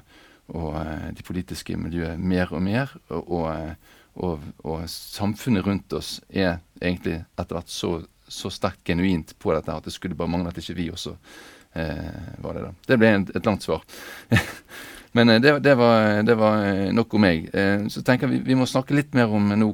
og 0.50 0.76
de 1.16 1.24
politiske 1.26 1.78
miljøet 1.78 2.20
mer 2.20 2.52
og 2.52 2.64
mer. 2.66 2.92
Og, 3.08 3.48
og, 4.20 4.82
samfunnet 4.90 5.66
rundt 5.66 5.94
oss 5.96 6.18
er 6.28 6.58
egentlig 6.82 7.20
etter 7.38 7.56
hvert 7.56 7.72
så, 7.72 7.94
så 8.30 8.50
sterkt 8.54 8.84
genuint 8.86 9.34
på 9.38 9.52
dette 9.56 9.74
at 9.74 9.86
det 9.86 9.92
skulle 9.94 10.18
bare 10.18 10.30
mangle 10.30 10.52
at 10.52 10.60
ikke 10.62 10.78
vi 10.78 10.90
også 10.94 11.16
Eh, 11.72 11.96
var 12.38 12.54
det 12.54 12.62
da. 12.64 12.72
Det 12.86 12.98
ble 12.98 13.10
et 13.30 13.46
langt 13.46 13.62
svar. 13.62 13.84
Men 15.16 15.30
eh, 15.30 15.40
det, 15.42 15.58
det, 15.62 15.74
var, 15.78 16.22
det, 16.26 16.36
var, 16.38 16.64
eh, 16.66 16.92
nok 16.94 17.14
om 17.14 17.26
meg. 17.26 17.50
så 17.90 18.02
tenker 18.02 18.26
jeg 18.26 18.38
vi, 18.40 18.44
vi 18.50 18.58
må 18.58 18.66
snakke 18.66 18.96
litt 18.96 19.14
mer 19.14 19.30
om 19.30 19.52
no, 19.58 19.72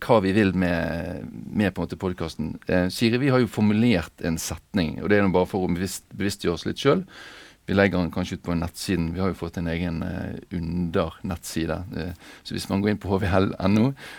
hva 0.00 0.20
vi 0.24 0.32
vil 0.36 0.54
med, 0.56 1.26
med 1.32 1.74
på 1.74 1.82
en 1.82 1.88
måte 1.88 2.00
podkasten. 2.00 2.54
Siri, 2.92 3.20
vi 3.20 3.32
har 3.32 3.42
jo 3.42 3.50
formulert 3.52 4.24
en 4.24 4.38
setning, 4.40 4.98
og 5.02 5.10
det 5.12 5.20
er 5.20 5.28
bare 5.32 5.48
for 5.48 5.64
å 5.64 5.72
bevisst, 5.72 6.08
bevisstgjøre 6.16 6.56
oss 6.56 6.66
litt 6.68 6.80
sjøl. 6.80 7.04
Vi 7.66 7.74
legger 7.74 7.98
den 7.98 8.12
kanskje 8.14 8.38
ut 8.38 8.44
på 8.46 8.54
nettsiden. 8.54 9.08
Vi 9.16 9.20
har 9.20 9.32
jo 9.32 9.38
fått 9.40 9.56
en 9.58 9.66
egen 9.72 9.98
under-nettside. 10.54 11.80
Så 12.46 12.54
hvis 12.54 12.68
man 12.70 12.84
går 12.84 12.92
inn 12.92 13.00
på 13.02 13.18
hvl.no, 13.18 13.88
eh, 13.90 14.12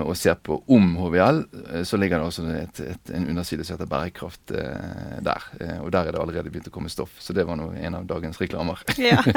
og 0.00 0.16
ser 0.16 0.38
på 0.40 0.56
om 0.72 0.94
HVL, 0.96 1.42
eh, 1.74 1.82
så 1.84 1.98
ligger 2.00 2.18
det 2.18 2.28
også 2.30 2.44
et, 2.56 2.80
et, 2.80 3.10
en 3.14 3.26
underside 3.28 3.66
som 3.66 3.76
heter 3.76 3.90
bærekraft 3.90 4.54
eh, 4.56 5.18
der. 5.24 5.48
Eh, 5.60 5.76
og 5.82 5.92
der 5.92 6.08
er 6.08 6.16
det 6.16 6.22
allerede 6.22 6.52
begynt 6.52 6.70
å 6.70 6.74
komme 6.74 6.92
stoff. 6.92 7.18
Så 7.20 7.36
det 7.36 7.44
var 7.48 7.58
nå 7.60 7.70
en 7.76 7.98
av 8.00 8.08
dagens 8.08 8.40
reklamer. 8.40 8.84
Ja. 8.98 9.22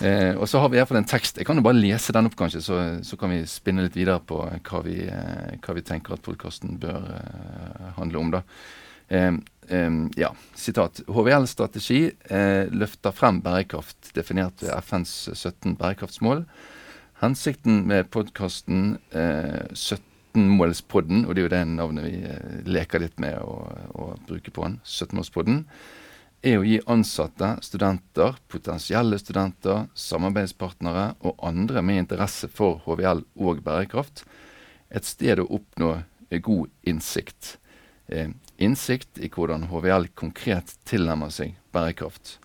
Eh, 0.00 0.32
og 0.32 0.46
så 0.48 0.56
har 0.62 0.70
vi 0.72 0.78
iallfall 0.78 0.96
en 0.96 1.04
tekst. 1.04 1.36
Jeg 1.36 1.44
kan 1.44 1.58
jo 1.58 1.62
bare 1.66 1.76
lese 1.76 2.14
den 2.16 2.24
opp, 2.24 2.32
kanskje, 2.38 2.62
så, 2.64 2.76
så 3.04 3.18
kan 3.20 3.34
vi 3.34 3.42
spinne 3.44 3.82
litt 3.84 3.98
videre 3.98 4.16
på 4.24 4.38
hva 4.48 4.80
vi, 4.80 4.94
eh, 5.04 5.58
hva 5.60 5.74
vi 5.76 5.82
tenker 5.84 6.14
at 6.16 6.22
podkasten 6.24 6.78
bør 6.80 7.04
handle 7.98 8.22
om, 8.22 8.30
da. 8.32 8.40
ja, 10.16 10.30
sitat. 10.56 11.02
HVL-strategi 11.04 12.00
løfter 12.72 13.12
frem 13.12 13.42
bærekraft 13.44 14.14
definert 14.16 14.64
ved 14.64 14.72
FNs 14.88 15.12
17 15.34 15.76
bærekraftsmål. 15.76 16.46
Hensikten 17.20 17.82
med 17.84 18.06
podkasten 18.08 18.94
eh, 19.12 19.66
17-målspodden, 19.76 21.26
og 21.26 21.34
det 21.36 21.42
er 21.42 21.44
jo 21.44 21.52
det 21.52 21.64
navnet 21.68 22.06
vi 22.06 22.14
eh, 22.24 22.60
leker 22.64 23.02
litt 23.02 23.20
med 23.20 23.36
å, 23.44 23.58
å 23.92 24.06
bruke 24.24 24.48
på 24.48 24.64
den, 24.64 24.78
17-målspodden, 24.88 25.58
er 26.40 26.56
å 26.56 26.64
gi 26.64 26.78
ansatte, 26.88 27.50
studenter, 27.60 28.40
potensielle 28.48 29.20
studenter, 29.20 29.84
samarbeidspartnere 29.92 31.10
og 31.20 31.44
andre 31.44 31.84
med 31.84 32.06
interesse 32.06 32.48
for 32.48 32.80
HVL 32.86 33.20
og 33.36 33.60
bærekraft 33.68 34.24
et 34.88 35.04
sted 35.04 35.44
å 35.44 35.48
oppnå 35.60 35.98
god 36.40 36.72
innsikt. 36.88 37.58
Eh, 38.08 38.32
innsikt 38.56 39.20
i 39.20 39.28
hvordan 39.28 39.68
HVL 39.68 40.08
konkret 40.16 40.72
tilnærmer 40.88 41.28
seg 41.36 41.58
bærekraft. 41.74 42.38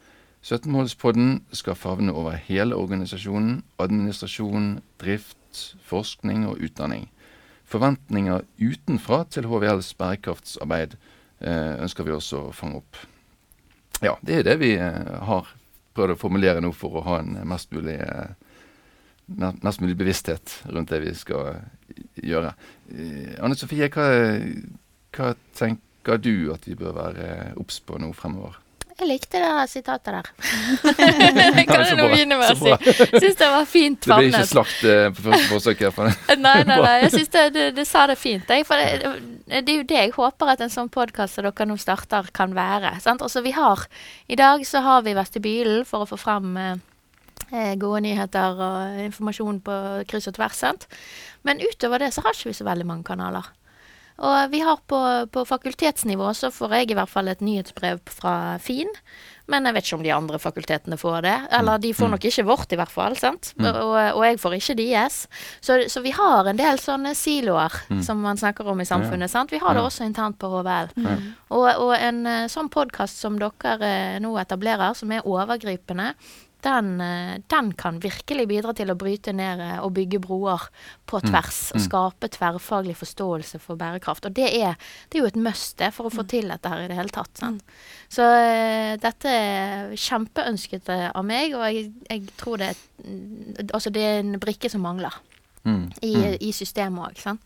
17-målspodden 0.45 1.39
skal 1.57 1.73
favne 1.73 2.13
over 2.13 2.35
hele 2.37 2.77
organisasjonen, 2.77 3.63
administrasjon, 3.81 4.75
drift, 5.01 5.73
forskning 5.87 6.43
og 6.45 6.61
utdanning. 6.61 7.07
Forventninger 7.65 8.43
utenfra 8.61 9.23
til 9.33 9.47
HVLs 9.49 9.95
bærekraftsarbeid 9.97 10.93
eh, 11.41 11.81
ønsker 11.81 12.05
vi 12.05 12.13
også 12.13 12.43
å 12.43 12.51
fange 12.53 12.83
opp. 12.83 12.99
Ja, 14.05 14.13
det 14.21 14.37
er 14.37 14.45
det 14.45 14.59
vi 14.61 14.75
eh, 14.77 15.15
har 15.25 15.49
prøvd 15.97 16.13
å 16.13 16.19
formulere 16.19 16.61
nå 16.61 16.69
for 16.77 16.99
å 16.99 17.05
ha 17.07 17.17
en 17.23 17.39
mest 17.49 17.73
mulig, 17.73 17.97
eh, 18.05 18.35
mest 19.65 19.81
mulig 19.81 19.97
bevissthet 19.97 20.59
rundt 20.69 20.93
det 20.93 21.01
vi 21.07 21.15
skal 21.17 21.55
eh, 21.55 22.03
gjøre. 22.21 22.53
Eh, 22.93 23.33
Anne 23.41 23.57
Sofie, 23.57 23.89
hva, 23.89 24.11
hva 25.17 25.33
tenker 25.57 26.21
du 26.21 26.53
at 26.53 26.69
vi 26.69 26.77
bør 26.77 26.99
være 26.99 27.31
obs 27.57 27.81
på 27.81 27.97
nå 27.97 28.11
fremover? 28.13 28.61
Jeg 28.95 29.09
likte 29.09 29.39
det 29.43 29.63
sitatet 29.67 30.13
der. 30.15 30.27
kan 31.67 31.81
jeg 31.83 31.97
nå 31.99 32.05
begynne 32.13 32.37
med 32.39 32.53
å 32.53 32.55
si. 32.55 32.93
Syns 33.19 33.35
det 33.41 33.49
var 33.51 33.65
fint 33.67 34.07
favnet. 34.07 34.31
Det 34.31 34.37
ble 34.37 34.39
ikke 34.39 34.51
slakt 34.53 34.85
eh, 34.87 35.07
på 35.11 35.25
første 35.25 35.49
forsøk? 35.51 35.83
nei, 36.45 36.53
nei, 36.63 36.77
nei. 36.79 36.93
Jeg 37.03 37.11
syns 37.17 37.33
det, 37.33 37.43
det, 37.57 37.65
det, 37.75 37.85
sa 37.89 38.05
det 38.07 38.15
fint. 38.21 38.47
Jeg, 38.47 38.63
for 38.67 38.79
det, 38.79 39.11
det, 39.51 39.59
er 39.73 39.81
jo 39.81 39.87
det 39.89 39.99
jeg 39.99 40.13
håper 40.15 40.53
at 40.53 40.63
en 40.63 40.71
sånn 40.71 40.91
podkast 40.93 41.35
som 41.35 41.43
dere 41.43 41.67
nå 41.67 41.75
starter, 41.81 42.31
kan 42.39 42.55
være. 42.55 42.93
Sant? 43.03 43.25
Altså, 43.25 43.43
vi 43.43 43.51
har, 43.57 43.83
I 44.31 44.39
dag 44.39 44.63
så 44.63 44.79
har 44.87 45.03
vi 45.03 45.17
vestibylen 45.19 45.83
for 45.89 46.05
å 46.05 46.09
få 46.13 46.21
fram 46.21 46.55
eh, 46.61 46.79
eh, 47.51 47.75
gode 47.81 48.05
nyheter 48.07 48.63
og 48.69 49.03
informasjon 49.09 49.59
på 49.67 49.77
kryss 50.07 50.31
og 50.31 50.39
tvers. 50.39 50.63
Sant? 50.63 50.87
Men 51.43 51.59
utover 51.59 51.99
det 51.99 52.13
så 52.15 52.23
har 52.23 52.31
ikke 52.31 52.53
vi 52.53 52.59
så 52.63 52.71
veldig 52.71 52.87
mange 52.87 53.11
kanaler. 53.11 53.51
Og 54.23 54.51
vi 54.51 54.61
har 54.63 54.79
på, 54.87 54.99
på, 55.31 55.45
fakultetsnivå 55.47 56.31
så 56.37 56.51
får 56.53 56.75
jeg 56.79 56.91
i 56.91 56.97
hvert 56.97 57.11
fall 57.11 57.27
et 57.27 57.41
nyhetsbrev 57.43 57.99
fra 58.07 58.35
Fin. 58.63 58.91
Men 59.51 59.67
jeg 59.67 59.75
vet 59.75 59.85
ikke 59.85 59.97
om 59.99 60.05
de 60.05 60.13
andre 60.15 60.39
fakultetene 60.41 60.97
får 60.97 61.17
det. 61.25 61.35
Eller 61.53 61.81
de 61.83 61.91
får 61.93 62.07
mm. 62.07 62.13
nok 62.15 62.27
ikke 62.29 62.45
vårt, 62.47 62.71
i 62.71 62.79
hvert 62.79 62.93
fall. 62.93 63.17
sant? 63.19 63.51
Mm. 63.59 63.67
Og, 63.67 63.91
og, 63.93 64.21
jeg 64.25 64.39
får 64.41 64.55
ikke 64.57 64.77
deres. 64.79 65.19
Så, 65.59 65.77
så, 65.91 66.01
vi 66.05 66.15
har 66.15 66.49
en 66.49 66.61
del 66.61 66.81
sånne 66.81 67.13
siloer 67.17 67.75
mm. 67.91 68.01
som 68.07 68.23
man 68.23 68.39
snakker 68.41 68.71
om 68.71 68.81
i 68.81 68.87
samfunnet. 68.89 69.31
sant? 69.31 69.53
Vi 69.53 69.61
har 69.61 69.77
det 69.77 69.83
også 69.85 70.07
internt 70.07 70.39
på 70.41 70.49
HVL. 70.49 70.89
Og, 71.51 71.67
og, 71.69 71.93
en 71.99 72.25
eh, 72.29 72.47
sånn 72.51 72.71
podkast 72.73 73.21
som 73.21 73.37
dere 73.41 73.91
eh, 73.91 74.17
nå 74.23 74.33
etablerer, 74.41 74.97
som 74.97 75.13
er 75.13 75.27
overgripende, 75.29 76.13
den, 76.65 77.01
eh, 77.01 77.35
den, 77.51 77.71
kan 77.77 77.99
virkelig 78.01 78.47
bidra 78.49 78.73
til 78.75 78.91
å 78.91 78.97
bryte 78.99 79.33
ned 79.35 79.61
eh, 79.61 79.77
og 79.83 79.93
bygge 79.97 80.19
broer 80.23 80.67
på 81.05 81.21
mm. 81.21 81.27
tvers. 81.29 81.59
Mm. 81.69 81.75
Og 81.77 81.85
skape 81.85 82.31
tverrfaglig 82.35 82.97
forståelse 82.99 83.61
for 83.63 83.79
bærekraft. 83.79 84.25
Og 84.29 84.35
det 84.37 84.49
er, 84.49 84.79
det 85.09 85.19
er 85.19 85.25
jo 85.25 85.29
et 85.29 85.41
must 85.47 85.77
det 85.81 85.91
for 85.95 86.09
å 86.09 86.13
få 86.13 86.25
mm. 86.25 86.31
til 86.33 86.49
dette 86.53 86.73
her 86.73 86.85
i 86.85 86.89
det 86.91 86.97
hele 86.97 87.13
tatt. 87.13 87.33
Sant? 87.39 87.77
Så 88.11 88.25
uh, 88.25 88.95
dette 89.01 89.31
er 89.31 89.93
kjempeønsket 89.99 90.91
av 90.95 91.23
meg, 91.25 91.55
og 91.57 91.65
jeg, 91.67 91.89
jeg 92.09 92.35
tror 92.39 92.61
det, 92.61 92.73
altså 93.71 93.91
det 93.93 94.03
er 94.05 94.19
en 94.21 94.37
brikke 94.41 94.71
som 94.71 94.85
mangler. 94.85 95.17
Mm. 95.65 95.85
I, 96.01 96.13
mm. 96.15 96.35
i, 96.45 96.51
systemet 96.53 97.07
òg. 97.07 97.39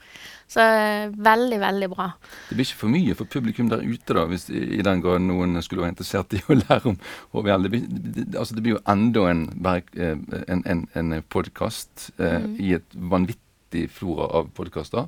Så 0.50 0.60
eh, 0.60 1.12
veldig, 1.16 1.60
veldig 1.62 1.88
bra. 1.94 2.10
Det 2.50 2.58
blir 2.58 2.68
ikke 2.68 2.82
for 2.82 2.92
mye 2.92 3.16
for 3.16 3.32
publikum 3.32 3.70
der 3.72 3.86
ute, 3.86 4.16
da, 4.18 4.26
hvis 4.28 4.50
i 4.52 4.82
den 4.84 5.04
grad 5.06 5.24
noen 5.24 5.62
skulle 5.64 5.86
være 5.86 5.94
interessert 5.96 6.36
i 6.36 6.42
å 6.44 6.58
lære 6.60 6.92
om 6.92 6.98
HVL. 7.36 7.68
Det 7.68 7.72
blir, 7.74 7.86
det, 7.90 8.26
altså 8.34 8.58
det 8.58 8.66
blir 8.66 8.76
jo 8.76 8.84
enda 8.92 9.26
en, 9.32 9.46
eh, 9.72 10.42
en, 10.52 10.66
en, 10.74 10.86
en 11.00 11.20
podkast 11.32 12.10
eh, 12.18 12.42
mm. 12.44 12.58
i 12.60 12.74
et 12.80 13.00
vanvittig 13.16 13.88
flora 13.96 14.28
av 14.42 14.52
podkaster. 14.58 15.08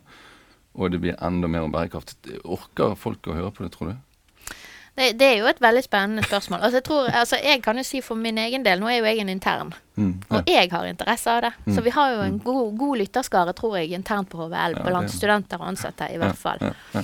Og 0.79 0.93
det 0.93 1.01
blir 1.03 1.19
enda 1.19 1.49
mer 1.51 1.67
om 1.67 1.73
bærekraft. 1.73 2.15
Orker 2.47 2.95
folk 2.95 3.27
å 3.27 3.35
høre 3.35 3.51
på 3.51 3.65
det, 3.65 3.73
tror 3.75 3.91
du? 3.91 3.99
Det, 4.97 5.13
det, 5.19 5.27
er 5.27 5.37
jo 5.39 5.47
et 5.47 5.61
veldig 5.63 5.81
spennende 5.85 6.23
spørsmål. 6.25 6.59
Altså, 6.59 6.77
jeg, 6.81 6.83
tror, 6.83 7.07
altså, 7.21 7.37
jeg 7.43 7.61
kan 7.63 7.77
jo 7.79 7.83
si 7.87 8.01
for 8.03 8.19
min 8.19 8.37
egen 8.37 8.65
del 8.65 8.81
Nå 8.81 8.89
er 8.91 8.97
jo 8.97 9.07
jeg 9.07 9.21
en 9.23 9.31
intern, 9.31 9.71
mm, 9.95 10.09
ja. 10.27 10.35
og 10.35 10.51
jeg 10.51 10.71
har 10.71 10.87
interesse 10.89 11.31
av 11.31 11.41
det. 11.45 11.51
Mm, 11.65 11.75
så 11.75 11.83
vi 11.85 11.93
har 11.95 12.11
jo 12.11 12.21
en 12.25 12.35
mm. 12.35 12.43
god, 12.43 12.77
god 12.77 13.01
lytterskare, 13.03 13.53
tror 13.57 13.77
jeg, 13.79 13.93
internt 13.95 14.29
på 14.29 14.41
HVL, 14.41 14.77
ja, 14.77 14.85
blant 14.85 15.13
studenter 15.13 15.63
og 15.63 15.71
ansatte, 15.71 16.09
i 16.11 16.19
hvert 16.19 16.39
fall. 16.39 16.65
Ja, 16.91 17.03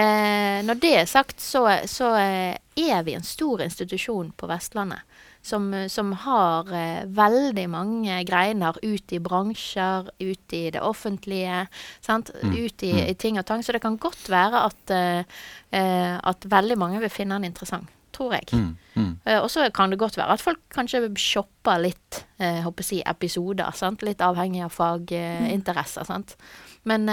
eh, 0.00 0.58
når 0.66 0.80
det 0.82 0.94
er 0.98 1.06
sagt, 1.06 1.38
så, 1.40 1.62
så 1.86 2.10
eh, 2.18 2.56
er 2.78 3.02
vi 3.06 3.16
en 3.18 3.26
stor 3.26 3.62
institusjon 3.64 4.32
på 4.38 4.48
Vestlandet 4.50 5.02
som, 5.42 5.88
som 5.88 6.12
har 6.12 6.72
eh, 6.74 7.04
veldig 7.06 7.66
mange 7.70 8.22
greiner 8.28 8.78
ut 8.82 9.12
i 9.12 9.20
bransjer, 9.22 10.10
ut 10.18 10.56
i 10.56 10.64
det 10.74 10.80
offentlige, 10.84 11.66
mm. 12.08 12.56
ut 12.56 12.82
i, 12.82 12.92
mm. 12.92 13.04
i, 13.06 13.14
ting 13.14 13.38
og 13.40 13.46
tang. 13.46 13.62
Så 13.64 13.74
det 13.74 13.82
kan 13.84 13.98
godt 14.00 14.28
være 14.30 14.64
at, 14.68 14.94
eh, 14.94 15.38
eh, 15.70 16.16
at 16.18 16.48
veldig 16.50 16.78
mange 16.78 17.00
vil 17.04 17.12
finne 17.12 17.38
den 17.38 17.52
interessant. 17.52 17.94
Tror 18.18 18.32
jeg. 18.34 18.48
Mm, 18.56 18.70
mm. 18.96 19.10
Uh, 19.28 19.36
og 19.44 19.50
så 19.52 19.68
kan 19.70 19.92
det 19.92 19.98
godt 20.00 20.16
være 20.16 20.32
at 20.34 20.42
folk 20.42 20.62
kanskje 20.74 21.04
shopper 21.20 21.76
litt 21.78 22.16
håper 22.40 22.86
jeg, 22.88 23.04
episoder. 23.06 23.68
Sant? 23.76 24.02
Litt 24.02 24.24
avhengig 24.24 24.64
av 24.64 24.72
faginteresser. 24.74 26.08
Uh, 26.08 26.48
men, 26.88 27.06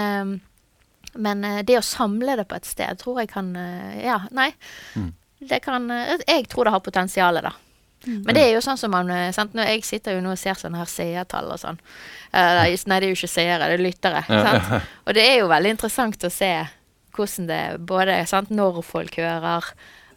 men 1.14 1.46
det 1.68 1.76
å 1.78 1.84
samle 1.84 2.34
det 2.40 2.48
på 2.50 2.58
et 2.58 2.66
sted 2.66 2.98
tror 2.98 3.20
jeg 3.22 3.30
kan 3.36 3.52
Ja, 4.00 4.18
nei. 4.34 4.48
Mm. 4.96 5.12
Det 5.38 5.60
kan 5.64 5.90
Jeg 6.26 6.48
tror 6.48 6.64
det 6.64 6.72
har 6.76 6.84
potensial, 6.84 7.40
da. 7.44 7.52
Mm. 8.06 8.22
Men 8.22 8.36
det 8.36 8.42
er 8.44 8.52
jo 8.54 8.62
sånn 8.62 8.78
som 8.78 8.92
man 8.94 9.10
eh, 9.10 9.32
sant? 9.34 9.54
Når 9.56 9.72
Jeg 9.72 9.84
sitter 9.86 10.16
jo 10.16 10.22
nå 10.24 10.34
og 10.36 10.40
ser 10.40 10.58
sånne 10.58 10.78
her 10.78 10.90
seertall 10.90 11.50
og 11.50 11.60
sånn. 11.60 11.78
Uh, 12.30 12.62
nei, 12.62 13.00
det 13.00 13.06
er 13.06 13.10
jo 13.10 13.18
ikke 13.18 13.32
seere, 13.32 13.68
det 13.70 13.78
er 13.78 13.82
lyttere. 13.82 14.24
Sant? 14.28 14.90
Og 15.06 15.16
det 15.16 15.24
er 15.24 15.38
jo 15.40 15.50
veldig 15.50 15.76
interessant 15.76 16.26
å 16.26 16.32
se 16.32 16.52
hvordan 17.16 17.46
det 17.48 17.60
både 17.88 18.18
sant, 18.28 18.50
Når 18.52 18.82
folk 18.84 19.16
hører, 19.16 19.70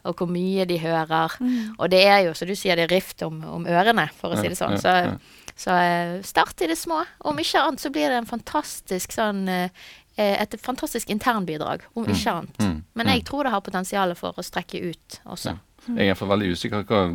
og 0.04 0.20
hvor 0.20 0.28
mye 0.28 0.66
de 0.68 0.76
hører. 0.80 1.36
Mm. 1.40 1.76
Og 1.78 1.88
det 1.92 2.02
er 2.04 2.26
jo, 2.26 2.34
som 2.36 2.48
du 2.48 2.54
sier, 2.54 2.76
det 2.76 2.86
er 2.86 2.92
rift 2.92 3.24
om, 3.24 3.40
om 3.48 3.64
ørene, 3.68 4.06
for 4.20 4.34
å 4.34 4.40
si 4.40 4.52
det 4.52 4.58
sånn. 4.58 4.76
Så, 4.80 4.92
så 5.56 5.78
start 6.28 6.60
i 6.60 6.68
det 6.68 6.76
små. 6.76 7.00
Om 7.24 7.40
ikke 7.40 7.64
annet 7.64 7.82
så 7.82 7.92
blir 7.92 8.12
det 8.12 8.20
en 8.20 8.28
fantastisk 8.28 9.16
sånn 9.16 9.48
et 10.20 10.54
fantastisk 10.60 11.08
internbidrag, 11.08 11.86
om 11.96 12.04
mm. 12.04 12.12
ikke 12.12 12.36
annet. 12.36 12.60
Mm. 12.60 12.79
Men 12.98 13.10
jeg 13.12 13.24
tror 13.28 13.46
det 13.46 13.52
har 13.54 13.62
potensial 13.64 14.14
for 14.18 14.38
å 14.38 14.44
strekke 14.44 14.80
ut 14.90 15.20
også. 15.24 15.56
Jeg 15.96 16.12
er 16.12 16.18
for 16.18 16.28
veldig 16.28 16.50
usikker 16.52 16.82
på 16.84 16.96
hva 16.96 17.14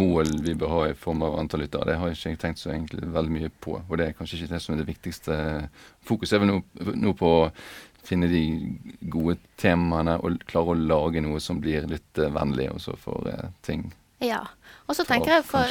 mål 0.00 0.30
vi 0.40 0.54
bør 0.56 0.72
ha 0.72 0.80
i 0.88 0.96
form 0.96 1.24
av 1.26 1.36
antall 1.42 1.64
lyttere. 1.64 1.90
Det 1.90 1.98
har 2.00 2.08
jeg 2.10 2.18
ikke 2.20 2.42
tenkt 2.46 2.62
så 2.62 2.72
veldig 2.72 3.34
mye 3.34 3.50
på. 3.60 3.76
Og 3.82 3.92
det 4.00 4.06
er 4.06 4.16
kanskje 4.16 4.40
ikke 4.40 4.54
det 4.54 4.62
som 4.64 4.74
er 4.74 4.80
det 4.80 4.88
viktigste. 4.88 5.36
Fokuset 6.08 6.38
er 6.38 6.44
vel 6.44 6.52
nå, 6.54 6.60
nå 6.96 7.14
på 7.18 7.32
å 7.42 7.50
finne 8.06 8.30
de 8.30 8.44
gode 9.12 9.36
temaene 9.60 10.16
og 10.24 10.40
klare 10.48 10.72
å 10.72 10.78
lage 10.78 11.20
noe 11.24 11.40
som 11.44 11.60
blir 11.60 11.84
litt 11.90 12.20
uh, 12.20 12.30
vennlig, 12.32 12.70
også 12.72 12.96
for 12.96 13.28
uh, 13.28 13.50
ting 13.66 13.90
ja. 14.20 14.40
Og 14.90 14.96
så 14.96 15.04
tenker, 15.08 15.38
jeg 15.38 15.44
for, 15.48 15.70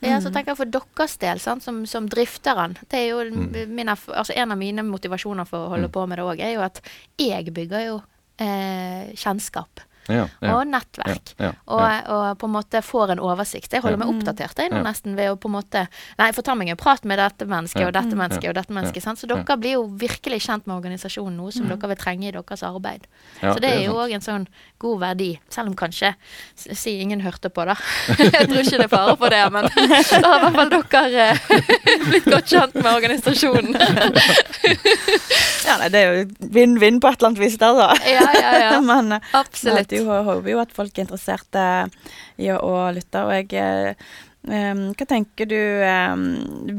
ja, 0.00 0.18
så 0.22 0.30
tenker 0.32 0.52
jeg 0.52 0.58
for 0.62 0.70
deres 0.70 1.16
del, 1.20 1.40
sant, 1.42 1.64
som, 1.64 1.82
som 1.88 2.06
drifteren 2.08 2.76
Det 2.88 3.00
er 3.00 3.08
jo 3.10 3.24
mm. 3.26 3.72
min, 3.74 3.90
altså 3.90 4.32
En 4.36 4.54
av 4.54 4.60
mine 4.60 4.84
motivasjoner 4.86 5.48
for 5.48 5.66
å 5.66 5.72
holde 5.74 5.90
mm. 5.90 5.94
på 5.96 6.06
med 6.08 6.20
det 6.20 6.24
òg, 6.24 6.40
er 6.40 6.54
jo 6.54 6.62
at 6.64 6.80
jeg 7.20 7.52
bygger 7.52 7.84
jo 7.90 7.98
eh, 8.42 9.12
kjennskap 9.18 9.84
ja, 10.10 10.26
ja, 10.42 10.54
og 10.56 10.66
nettverk. 10.66 11.34
Og, 11.38 11.82
og, 12.10 12.24
på 12.40 12.48
en 12.48 12.54
måte 12.56 12.82
får 12.82 13.14
en 13.14 13.22
oversikt. 13.22 13.72
Jeg 13.72 13.84
holder 13.84 14.00
meg 14.00 14.10
oppdatert 14.10 14.58
jeg 14.58 14.72
nå 14.72 14.82
nesten 14.82 15.14
ved 15.18 15.30
å 15.30 15.38
på 15.38 15.50
en 15.50 15.56
måte 15.58 15.84
Nei, 16.18 16.28
jeg 16.28 16.36
får 16.36 16.46
ta 16.48 16.56
meg 16.58 16.72
en 16.72 16.80
prat 16.80 17.04
med 17.08 17.20
dette 17.20 17.46
mennesket 17.48 17.86
og 17.86 17.94
dette 17.94 18.18
mennesket 18.18 18.48
og 18.50 18.56
dette 18.58 18.74
mennesket. 18.74 19.06
Så 19.22 19.28
dere 19.30 19.56
blir 19.60 19.76
jo 19.76 19.84
virkelig 20.00 20.42
kjent 20.46 20.66
med 20.66 20.76
organisasjonen, 20.76 21.38
noe 21.38 21.54
som 21.54 21.66
mm. 21.66 21.74
dere 21.74 21.92
vil 21.92 22.00
trenge 22.02 22.28
i 22.28 22.34
deres 22.34 22.64
arbeid. 22.66 23.06
så 23.40 23.56
det 23.62 23.70
er 23.70 23.84
jo 23.86 23.98
òg 24.02 24.14
en 24.16 24.24
sånn 24.24 24.46
god 24.82 25.02
verdi, 25.02 25.30
selv 25.52 25.72
om 25.72 25.78
kanskje 25.78 26.14
Si 26.62 26.94
ingen 27.00 27.20
hørte 27.22 27.50
på, 27.52 27.64
da. 27.66 27.74
jeg 28.18 28.48
tror 28.48 28.60
ikke 28.60 28.78
det 28.78 28.86
er 28.86 28.90
fare 28.90 29.14
for 29.18 29.32
det, 29.32 29.40
men 29.54 29.66
da 30.22 30.30
har 30.32 30.38
i 30.38 30.42
hvert 30.44 30.56
fall 30.58 30.70
dere 30.72 31.26
eh, 31.32 31.38
blitt 32.08 32.28
godt 32.28 32.50
kjent 32.50 32.76
med 32.78 32.90
organisasjonen. 32.90 33.76
ja, 35.66 35.76
nei, 35.80 35.88
det 35.92 36.00
er 36.00 36.06
jo 36.06 36.50
vinn-vinn 36.54 37.00
på 37.02 37.10
et 37.10 37.18
eller 37.18 37.32
annet 37.32 37.42
vis 37.42 37.58
der, 37.60 37.78
da. 37.78 37.88
ja, 38.08 38.26
ja, 38.38 38.52
ja. 38.66 38.72
men, 38.84 39.16
eh, 39.18 39.30
Absolutt 39.42 39.91
vet 39.92 40.02
jo, 40.02 40.18
håper 40.26 40.52
jo 40.54 40.60
at 40.62 40.74
folk 40.74 40.96
er 40.96 41.06
interessert 41.06 41.58
i 42.40 42.50
å, 42.54 42.74
lytte. 42.94 43.22
Og 43.22 43.32
jeg 43.36 43.96
um, 44.48 44.82
Hva 44.98 45.06
tenker 45.08 45.48
du 45.50 45.58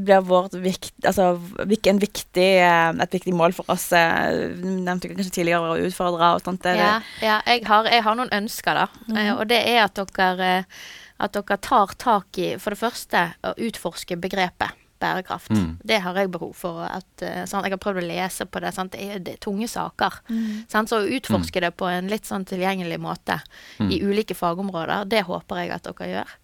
blir 0.04 0.26
vårt 0.28 0.58
vikt, 0.60 0.94
altså, 1.08 1.32
viktig, 1.70 2.50
et 2.66 3.18
viktig 3.18 3.36
mål 3.38 3.56
for 3.56 3.72
oss? 3.74 3.90
Du 3.94 4.68
nevnte 4.68 5.14
kanskje 5.14 5.38
tidligere 5.40 5.76
å 5.76 5.80
utfordre 5.88 6.34
og 6.36 6.44
sånt. 6.46 6.68
Ja, 6.68 7.00
ja 7.24 7.40
jeg, 7.48 7.64
har, 7.70 7.90
jeg, 7.90 8.04
har, 8.06 8.20
noen 8.20 8.34
ønsker, 8.44 8.84
da. 8.84 8.90
Mm 9.08 9.34
og 9.38 9.48
det 9.50 9.64
er 9.64 9.86
at 9.86 10.00
dere, 10.18 10.54
at 11.24 11.36
dere 11.36 11.60
tar 11.64 11.98
tak 12.02 12.40
i, 12.42 12.54
for 12.60 12.76
det 12.76 12.82
første, 12.84 13.28
å 13.46 13.56
utforske 13.70 14.20
begrepet 14.20 14.83
bærekraft. 15.04 15.52
Mm. 15.54 15.78
Det 15.84 16.00
har 16.06 16.20
jeg 16.20 16.32
behov 16.34 16.54
for. 16.58 16.84
At, 16.88 17.26
sånn, 17.50 17.68
jeg 17.68 17.76
har 17.76 17.82
prøvd 17.84 18.04
å 18.04 18.08
lese 18.08 18.48
på 18.48 18.64
det. 18.64 18.74
Sant? 18.76 18.96
Det, 18.96 19.04
er, 19.04 19.24
det 19.24 19.38
er 19.38 19.44
tunge 19.44 19.68
saker. 19.72 20.22
Mm. 20.32 20.64
Så 20.72 21.00
å 21.00 21.04
utforske 21.04 21.60
mm. 21.60 21.66
det 21.68 21.74
på 21.80 21.90
en 21.92 22.12
litt 22.12 22.30
sånn 22.30 22.48
tilgjengelig 22.50 23.00
måte 23.04 23.40
mm. 23.80 23.92
i 23.92 24.02
ulike 24.04 24.38
fagområder, 24.38 25.10
det 25.12 25.26
håper 25.28 25.64
jeg 25.64 25.76
at 25.76 25.92
dere 25.92 26.10
gjør. 26.14 26.40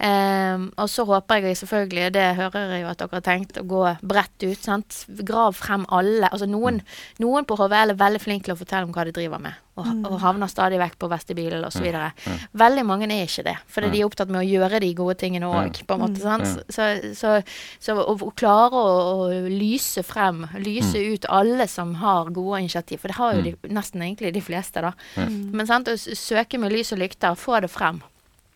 Um, 0.00 0.70
og 0.80 0.88
så 0.88 1.04
håper 1.04 1.42
jeg 1.44 1.58
selvfølgelig, 1.60 2.06
det 2.14 2.22
hører 2.38 2.70
jeg 2.72 2.84
jo 2.86 2.88
at 2.88 3.00
dere 3.02 3.18
har 3.18 3.24
tenkt, 3.24 3.58
å 3.60 3.66
gå 3.68 3.82
bredt 4.00 4.46
ut. 4.46 4.60
sant? 4.64 5.02
Grav 5.28 5.58
frem 5.58 5.82
alle. 5.92 6.30
Altså 6.30 6.46
noen, 6.48 6.78
mm. 6.80 7.18
noen 7.20 7.44
på 7.44 7.58
HVL 7.60 7.92
er 7.92 7.98
veldig 8.00 8.20
flinke 8.22 8.48
til 8.48 8.54
å 8.54 8.60
fortelle 8.60 8.88
om 8.88 8.94
hva 8.94 9.04
de 9.04 9.12
driver 9.18 9.42
med, 9.44 9.58
og, 9.76 9.90
mm. 9.90 10.06
og 10.08 10.14
havner 10.22 10.48
stadig 10.48 10.78
vekk 10.80 10.96
på 11.02 11.10
vestibilen 11.12 11.66
osv. 11.68 11.84
Ja. 11.92 12.08
Veldig 12.62 12.84
mange 12.88 13.10
er 13.12 13.26
ikke 13.26 13.44
det, 13.50 13.56
fordi 13.68 13.90
de 13.92 14.00
er 14.00 14.08
opptatt 14.08 14.32
med 14.32 14.40
å 14.40 14.46
gjøre 14.48 14.80
de 14.80 14.88
gode 14.96 15.18
tingene 15.20 15.50
òg, 15.50 15.82
på 15.84 15.98
en 15.98 16.04
måte. 16.06 16.22
sant? 16.24 16.48
Så, 16.72 16.86
så, 17.18 17.34
så, 17.76 17.98
å, 18.00 18.14
å 18.16 18.32
klare 18.32 18.80
å, 18.80 18.94
å, 19.26 19.28
lyse 19.52 20.00
frem, 20.06 20.46
lyse 20.64 20.96
mm. 20.96 21.10
ut 21.12 21.28
alle 21.42 21.68
som 21.68 21.92
har 22.00 22.32
gode 22.32 22.62
initiativ, 22.64 23.02
for 23.02 23.12
det 23.12 23.18
har 23.20 23.36
jo 23.36 23.44
mm. 23.44 23.50
de, 23.50 23.74
nesten 23.76 24.08
egentlig 24.08 24.32
de 24.38 24.44
fleste, 24.48 24.80
da. 24.80 24.94
Men 25.28 25.68
sant, 25.68 25.92
å 25.92 26.00
søke 26.00 26.56
med 26.62 26.72
lys 26.72 26.94
og 26.96 27.02
lykter, 27.04 27.36
få 27.36 27.60
det 27.60 27.68
frem. 27.68 28.00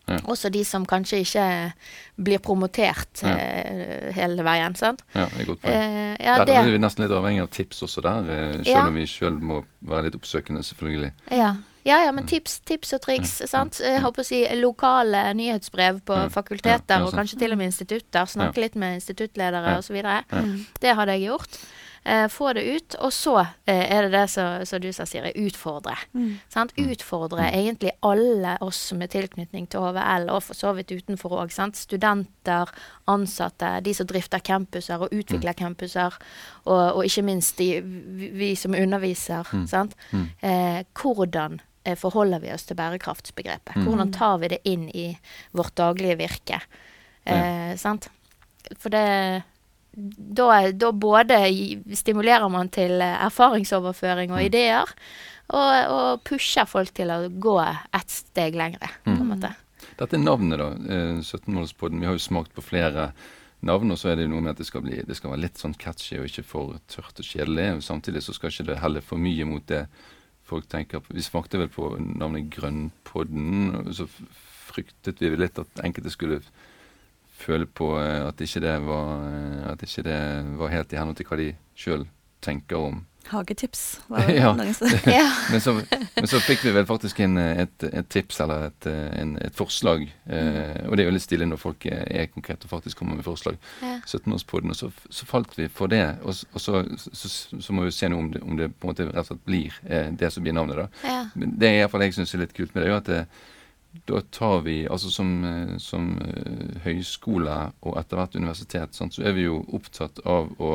Ja. 0.05 0.19
Også 0.29 0.51
de 0.53 0.61
som 0.67 0.83
kanskje 0.85 1.23
ikke 1.23 1.45
blir 2.21 2.41
promotert 2.43 3.23
ja. 3.25 3.31
eh, 3.33 4.09
hele 4.13 4.43
veien. 4.45 4.75
sant? 4.77 5.01
Ja, 5.15 5.25
det 5.33 5.41
er 5.41 5.47
godt 5.49 5.63
poeng. 5.63 5.77
Eh, 5.77 6.11
ja, 6.21 6.35
der 6.45 6.59
er 6.61 6.69
vi 6.69 6.81
nesten 6.81 7.05
litt 7.05 7.15
avhengig 7.15 7.45
av 7.45 7.53
tips 7.55 7.81
også 7.87 8.03
der, 8.05 8.27
eh, 8.35 8.59
selv 8.67 8.91
om 8.91 8.99
vi 8.99 9.07
sjøl 9.09 9.39
må 9.41 9.63
være 9.85 10.09
litt 10.09 10.19
oppsøkende, 10.19 10.61
selvfølgelig. 10.67 11.13
Ja. 11.33 11.55
Ja, 11.85 11.99
ja, 12.01 12.09
men 12.17 12.25
tips, 12.25 12.59
tips 12.65 12.95
og 12.97 13.03
triks. 13.03 13.33
sant? 13.45 13.77
Jeg 13.77 14.01
håper 14.01 14.23
å 14.23 14.25
si 14.25 14.39
lokale 14.57 15.19
nyhetsbrev 15.37 15.99
på 16.07 16.15
fakulteter, 16.33 17.03
og 17.05 17.13
kanskje 17.13 17.37
til 17.43 17.53
og 17.53 17.59
med 17.59 17.69
institutter. 17.69 18.25
Snakke 18.25 18.63
litt 18.63 18.77
med 18.81 18.97
instituttledere 18.97 19.75
osv. 19.77 19.99
Det 20.81 20.95
hadde 20.97 21.17
jeg 21.17 21.27
gjort. 21.27 21.59
Eh, 22.05 22.27
få 22.27 22.53
det 22.53 22.61
ut. 22.61 22.95
Og 23.01 23.13
så 23.13 23.39
eh, 23.65 23.91
er 23.91 24.05
det 24.05 24.11
det 24.13 24.27
som 24.29 24.81
du 24.81 24.91
sa, 24.93 25.07
Siri, 25.09 25.31
utfordre. 25.41 25.95
Mm. 26.13 26.35
Utfordre 26.85 27.47
mm. 27.47 27.55
egentlig 27.57 27.93
alle 28.05 28.51
oss 28.61 28.93
med 28.93 29.09
tilknytning 29.09 29.65
til 29.73 29.81
HVL, 29.81 30.27
og 30.29 30.43
for 30.45 30.57
så 30.57 30.75
vidt 30.77 30.93
utenfor 30.93 31.33
òg. 31.33 31.53
Studenter, 31.73 32.69
ansatte, 33.09 33.71
de 33.81 33.93
som 33.97 34.09
drifter 34.09 34.43
campuser 34.45 35.01
og 35.01 35.15
utvikler 35.17 35.55
mm. 35.55 35.61
campuser, 35.63 36.19
og, 36.65 36.83
og, 36.83 37.01
ikke 37.09 37.25
minst 37.25 37.57
de, 37.57 37.81
vi 37.81 38.51
som 38.59 38.77
underviser. 38.77 39.49
Mm. 39.49 39.65
sant? 39.73 39.97
Mm. 40.13 40.27
Eh, 40.45 40.79
hvordan 41.01 41.57
eh, 41.83 41.97
forholder 41.97 42.45
vi 42.45 42.53
oss 42.53 42.69
til 42.69 42.77
bærekraftsbegrepet? 42.77 43.79
Mm. 43.81 43.89
Hvordan 43.89 44.13
tar 44.13 44.37
vi 44.45 44.53
det 44.53 44.61
inn 44.69 44.85
i 44.93 45.07
vårt 45.57 45.73
daglige 45.81 46.21
virke? 46.21 46.61
Eh, 47.25 47.73
sant? 47.81 48.11
For 48.77 48.93
det 48.93 49.05
da, 49.95 50.47
da, 50.71 50.91
både 50.91 51.39
stimulerer 51.95 52.49
man 52.51 52.69
til 52.73 53.01
erfaringsoverføring 53.01 54.33
og 54.33 54.41
mm. 54.41 54.45
ideer, 54.47 54.91
og, 55.53 55.71
og, 55.93 56.23
pusher 56.25 56.67
folk 56.67 56.91
til 56.97 57.13
å 57.13 57.19
gå 57.29 57.55
ett 57.63 58.11
steg 58.11 58.57
lengre, 58.57 58.89
på 59.05 59.13
en 59.13 59.21
mm. 59.21 59.31
måte. 59.35 59.53
Dette 59.95 60.17
er 60.17 60.23
navnet, 60.23 60.59
da. 60.59 60.69
17-målspodden. 61.21 61.99
Eh, 61.99 62.03
Vi 62.03 62.09
har 62.09 62.17
jo 62.17 62.25
smakt 62.25 62.55
på 62.55 62.65
flere 62.65 63.11
navn, 63.65 63.93
og 63.93 63.99
så 63.99 64.11
er 64.11 64.17
det 64.17 64.25
jo 64.25 64.33
noe 64.33 64.43
med 64.43 64.55
at 64.55 64.61
det 64.61 64.67
skal, 64.67 64.83
bli, 64.85 64.99
det 65.05 65.17
skal 65.17 65.31
være 65.33 65.45
litt 65.45 65.61
sånn 65.61 65.77
catchy 65.79 66.19
og 66.19 66.27
ikke 66.29 66.45
for 66.47 66.75
tørt 66.91 67.21
og 67.21 67.27
kjedelig. 67.27 67.69
Samtidig 67.85 68.25
så 68.25 68.35
skal 68.35 68.51
ikke 68.51 68.67
det 68.71 68.81
heller 68.81 69.05
for 69.05 69.21
mye 69.21 69.47
mot 69.47 69.65
det 69.71 69.85
folk 70.45 70.67
tenker 70.69 71.01
på. 71.01 71.15
Vi 71.15 71.25
smakte 71.25 71.61
vel 71.61 71.71
på 71.73 71.93
navnet 72.01 72.51
Grønnpodden, 72.53 73.71
og 73.81 73.93
så 73.97 74.09
fryktet 74.69 75.21
vi 75.23 75.31
litt 75.39 75.61
at 75.61 75.85
enkelte 75.85 76.13
skulle 76.13 76.41
føle 77.35 77.67
på 77.67 77.91
eh, 77.99 78.21
at 78.27 78.41
ikke 78.41 78.63
det 78.63 78.77
var, 78.85 79.25
eh, 79.31 79.83
ikke 79.87 80.05
det 80.07 80.21
var 80.59 80.73
helt 80.73 80.93
i 80.93 81.01
henhold 81.01 81.19
til 81.19 81.29
hva 81.29 81.41
de 81.41 81.51
sjøl 81.75 82.07
tenker 82.45 82.79
om 82.79 83.03
Hagetips. 83.27 84.01
ja. 84.29 84.53
men, 85.51 85.61
så, 85.61 85.73
men, 86.15 86.27
så, 86.27 86.39
fikk 86.39 86.65
vi 86.65 86.73
vel 86.75 86.85
faktisk 86.85 87.19
inn 87.25 87.39
et, 87.41 87.85
et, 87.87 88.07
tips 88.11 88.39
eller 88.43 88.67
et, 88.69 88.87
en, 88.91 89.35
et 89.41 89.55
forslag. 89.57 90.05
Eh, 90.29 90.83
og 90.85 90.95
det 90.95 91.05
er 91.05 91.09
jo 91.09 91.15
litt 91.15 91.25
stilig 91.25 91.47
når 91.49 91.61
folk 91.61 91.87
er, 91.89 92.05
er 92.05 92.29
konkrete 92.33 92.69
og 92.69 92.75
faktisk 92.75 93.01
kommer 93.01 93.17
med 93.17 93.25
forslag. 93.25 93.57
Ja. 93.81 93.97
17-årspoden, 94.05 94.75
Og 94.75 94.79
så, 94.79 94.91
så, 95.09 95.25
falt 95.29 95.57
vi 95.57 95.67
for 95.73 95.91
det. 95.91 96.03
Og, 96.21 96.37
og 96.53 96.61
så, 96.61 96.83
så, 97.07 97.33
så, 97.57 97.73
må 97.73 97.87
vi 97.87 97.95
se 97.95 98.09
noe 98.11 98.27
om 98.27 98.31
det, 98.33 98.43
om 98.45 98.61
det 98.61 98.71
på 98.75 98.85
en 98.85 98.93
måte 98.93 99.09
rett 99.09 99.25
og 99.25 99.33
slett 99.33 99.45
blir 99.49 99.81
eh, 99.89 100.11
det 100.13 100.31
som 100.33 100.45
blir 100.45 100.55
navnet. 100.55 100.85
da. 100.85 100.87
Ja. 101.09 101.19
Men 101.33 101.57
det 101.59 101.71
er 101.71 101.81
iallfall 101.81 102.05
jeg 102.05 102.19
syns 102.19 102.37
er 102.37 102.45
litt 102.45 102.55
kult 102.57 102.75
med 102.75 102.83
det, 102.83 102.89
er 102.89 102.93
jo 102.93 103.01
at 103.01 103.11
det, 103.11 103.25
da 104.05 104.21
tar 104.31 104.61
vi, 104.65 104.83
altså 104.91 105.11
som, 105.13 105.31
eh, 105.47 105.75
som 105.81 106.13
uh, 106.19 106.79
høyskole 106.85 107.55
og 107.81 107.99
etter 107.99 108.19
hvert 108.19 108.37
universitet, 108.37 108.95
sant, 108.97 109.15
så 109.15 109.25
er 109.25 109.35
vi 109.37 109.47
jo 109.47 109.61
opptatt 109.75 110.19
av 110.27 110.51
å 110.61 110.71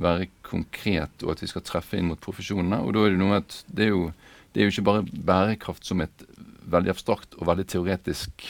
være 0.00 0.28
konkret, 0.46 1.22
og 1.24 1.34
at 1.34 1.42
vi 1.44 1.50
skal 1.50 1.64
treffe 1.66 1.98
inn 1.98 2.08
mot 2.10 2.20
profesjonene. 2.22 2.80
Og 2.84 2.94
da 2.96 3.04
er 3.04 3.14
det 3.14 3.20
noe 3.20 3.40
at 3.42 3.56
det 3.68 3.88
er 3.88 3.92
jo, 3.92 4.04
det 4.52 4.60
er 4.60 4.68
jo 4.68 4.74
ikke 4.74 4.86
bare 4.88 5.22
bærekraft 5.30 5.86
som 5.88 6.02
et 6.04 6.24
veldig 6.70 6.92
abstrakt 6.94 7.36
og 7.38 7.48
veldig 7.50 7.66
teoretisk 7.68 8.46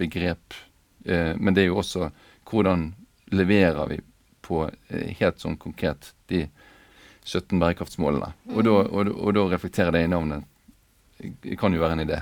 begrep, 0.00 0.58
eh, 1.06 1.32
men 1.38 1.54
det 1.54 1.64
er 1.64 1.72
jo 1.72 1.80
også 1.82 2.10
hvordan 2.48 2.90
leverer 3.32 3.88
vi 3.88 4.00
på 4.44 4.66
eh, 4.68 5.12
helt 5.18 5.40
sånn 5.40 5.56
konkret 5.60 6.12
de 6.32 6.44
17 7.24 7.58
bærekraftsmålene. 7.58 8.32
Og 8.52 8.64
da, 8.66 8.78
og, 8.82 9.12
og 9.14 9.36
da 9.36 9.46
reflekterer 9.52 9.94
det 9.94 10.06
i 10.06 10.10
navnet. 10.10 10.48
Det 11.42 11.54
kan 11.58 11.74
jo 11.74 11.82
være 11.82 11.98
en 11.98 12.04
idé. 12.06 12.18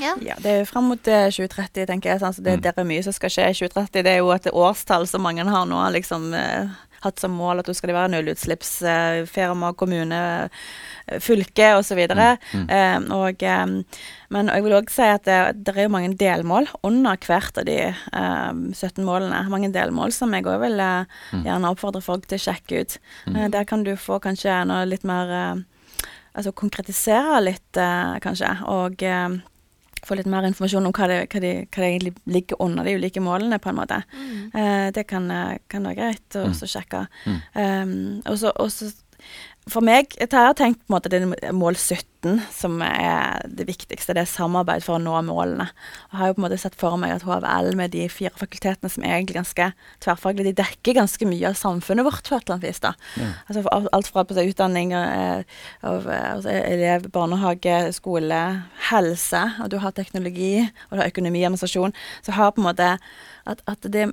Ja. 0.00 0.14
ja. 0.22 0.36
Det 0.42 0.52
er 0.52 0.58
jo 0.62 0.70
fram 0.70 0.90
mot 0.92 1.02
2030, 1.02 1.82
eh, 1.82 1.88
tenker 1.88 2.12
jeg. 2.12 2.22
Sånn, 2.22 2.36
så 2.36 2.44
det, 2.44 2.58
mm. 2.58 2.64
det, 2.64 2.74
er 2.74 2.88
mye 2.88 3.06
som 3.06 3.16
skal 3.16 3.32
skje 3.32 3.50
i 3.50 3.58
2030. 3.60 4.04
Det 4.06 4.12
er 4.14 4.20
jo 4.22 4.32
et 4.34 4.50
årstall 4.52 5.08
som 5.10 5.24
mange 5.26 5.46
har 5.46 5.68
nå 5.70 5.82
liksom 5.96 6.32
eh, 6.36 6.74
hatt 7.06 7.20
som 7.20 7.34
mål 7.36 7.60
at 7.60 7.68
nå 7.68 7.74
skal 7.76 7.92
være 7.94 8.12
nullutslippsfirma, 8.14 9.70
eh, 9.70 9.76
kommune, 9.78 10.20
eh, 11.06 11.20
fylke 11.22 11.72
osv. 11.78 12.00
Mm. 12.10 12.22
Mm. 12.52 12.66
Eh, 12.78 12.98
og, 13.16 13.44
men 14.34 14.50
jeg 14.52 14.66
vil 14.66 14.76
òg 14.78 14.90
si 14.92 15.06
at 15.06 15.26
det, 15.28 15.38
det, 15.66 15.76
er 15.76 15.86
jo 15.86 15.94
mange 15.94 16.16
delmål 16.18 16.70
under 16.86 17.20
hvert 17.26 17.60
av 17.60 17.68
de 17.68 17.78
17 18.12 19.04
målene. 19.06 19.44
Mange 19.52 19.72
delmål 19.74 20.14
som 20.16 20.34
jeg 20.34 20.46
òg 20.46 20.60
vil 20.64 20.82
mm. 20.82 21.46
gjerne 21.46 21.72
oppfordre 21.72 22.04
folk 22.04 22.26
til 22.26 22.40
å 22.40 22.46
sjekke 22.48 22.82
ut. 22.82 22.98
Mm. 23.26 23.50
der 23.54 23.64
kan 23.68 23.84
du 23.86 23.94
få 23.98 24.20
kanskje 24.22 24.64
noe 24.68 24.86
litt 24.88 25.06
mer 25.06 25.64
Altså 26.36 26.50
konkretisere 26.52 27.38
litt, 27.40 27.78
kanskje. 28.20 28.50
Og 28.68 29.00
få 30.04 30.18
litt 30.18 30.28
mer 30.30 30.46
informasjon 30.48 30.86
om 30.88 30.94
hva 30.94 31.08
det, 31.10 31.18
hva, 31.32 31.40
det, 31.42 31.52
hva 31.70 31.82
det, 31.82 31.88
egentlig 31.88 32.14
ligger 32.36 32.60
under 32.62 32.86
de 32.86 32.96
ulike 32.98 33.22
målene, 33.24 33.58
på 33.62 33.72
en 33.72 33.78
måte. 33.80 34.02
Mm. 34.12 34.36
Eh, 34.52 34.86
det 34.96 35.06
kan, 35.10 35.30
eh, 35.30 35.56
kan, 35.72 35.88
være 35.88 35.98
greit 36.00 36.38
å 36.38 36.46
mm. 36.50 36.60
sjekke. 36.60 37.06
Mm. 37.26 37.40
Um, 37.56 37.96
og 38.26 38.38
så 38.40 38.92
for 39.66 39.82
meg 39.82 40.12
jeg 40.14 40.30
har 40.30 40.54
tenkt 40.54 40.78
på 40.84 40.92
en 40.92 40.94
måte 40.94 41.10
det 41.10 41.18
er 41.26 41.54
mål 41.54 41.74
17 41.74 42.38
som 42.54 42.78
er 42.82 43.42
det 43.46 43.66
viktigste. 43.66 44.14
Det 44.14 44.22
er 44.22 44.30
samarbeid 44.30 44.82
for 44.82 44.96
å 44.96 45.02
nå 45.02 45.14
målene. 45.26 45.66
Jeg 46.12 46.18
har 46.20 46.30
jo 46.30 46.36
på 46.36 46.40
en 46.40 46.44
måte 46.46 46.58
sett 46.58 46.76
for 46.78 46.98
meg 46.98 47.16
at 47.16 47.26
HVL 47.26 47.72
med 47.78 47.92
de 47.94 48.04
fire 48.10 48.32
fakultetene 48.38 48.90
som 48.90 49.04
er 49.04 49.16
egentlig 49.16 49.38
ganske 49.40 49.68
tverrfaglige, 50.02 50.52
de 50.52 50.62
dekker 50.62 50.98
ganske 51.00 51.28
mye 51.28 51.50
av 51.50 51.58
samfunnet 51.58 52.06
vårt 52.06 52.26
på 52.26 52.38
et 52.38 52.46
eller 52.46 52.56
annet 52.56 52.68
vis. 52.68 52.82
da. 52.82 52.94
Mm. 53.18 53.32
Altså 53.46 53.90
Alt 53.98 54.10
fra 54.10 54.24
utdanning, 54.46 54.92
eh, 54.92 55.42
av, 55.82 56.08
eh, 56.10 56.28
altså 56.32 56.54
elev, 56.54 57.10
barnehage, 57.14 57.76
skole, 57.98 58.42
helse, 58.90 59.42
og 59.62 59.70
du 59.70 59.78
har 59.82 59.90
teknologi, 59.90 60.62
og 60.62 60.96
du 60.96 61.02
har 61.02 61.10
økonomi 61.10 61.42
og 61.42 61.50
administrasjon. 61.50 61.94
Så 62.22 62.38
har 62.38 62.54
på 62.54 62.62
en 62.62 62.70
måte 62.70 62.98
at, 63.46 63.62
at 63.66 63.82
det 63.82 64.12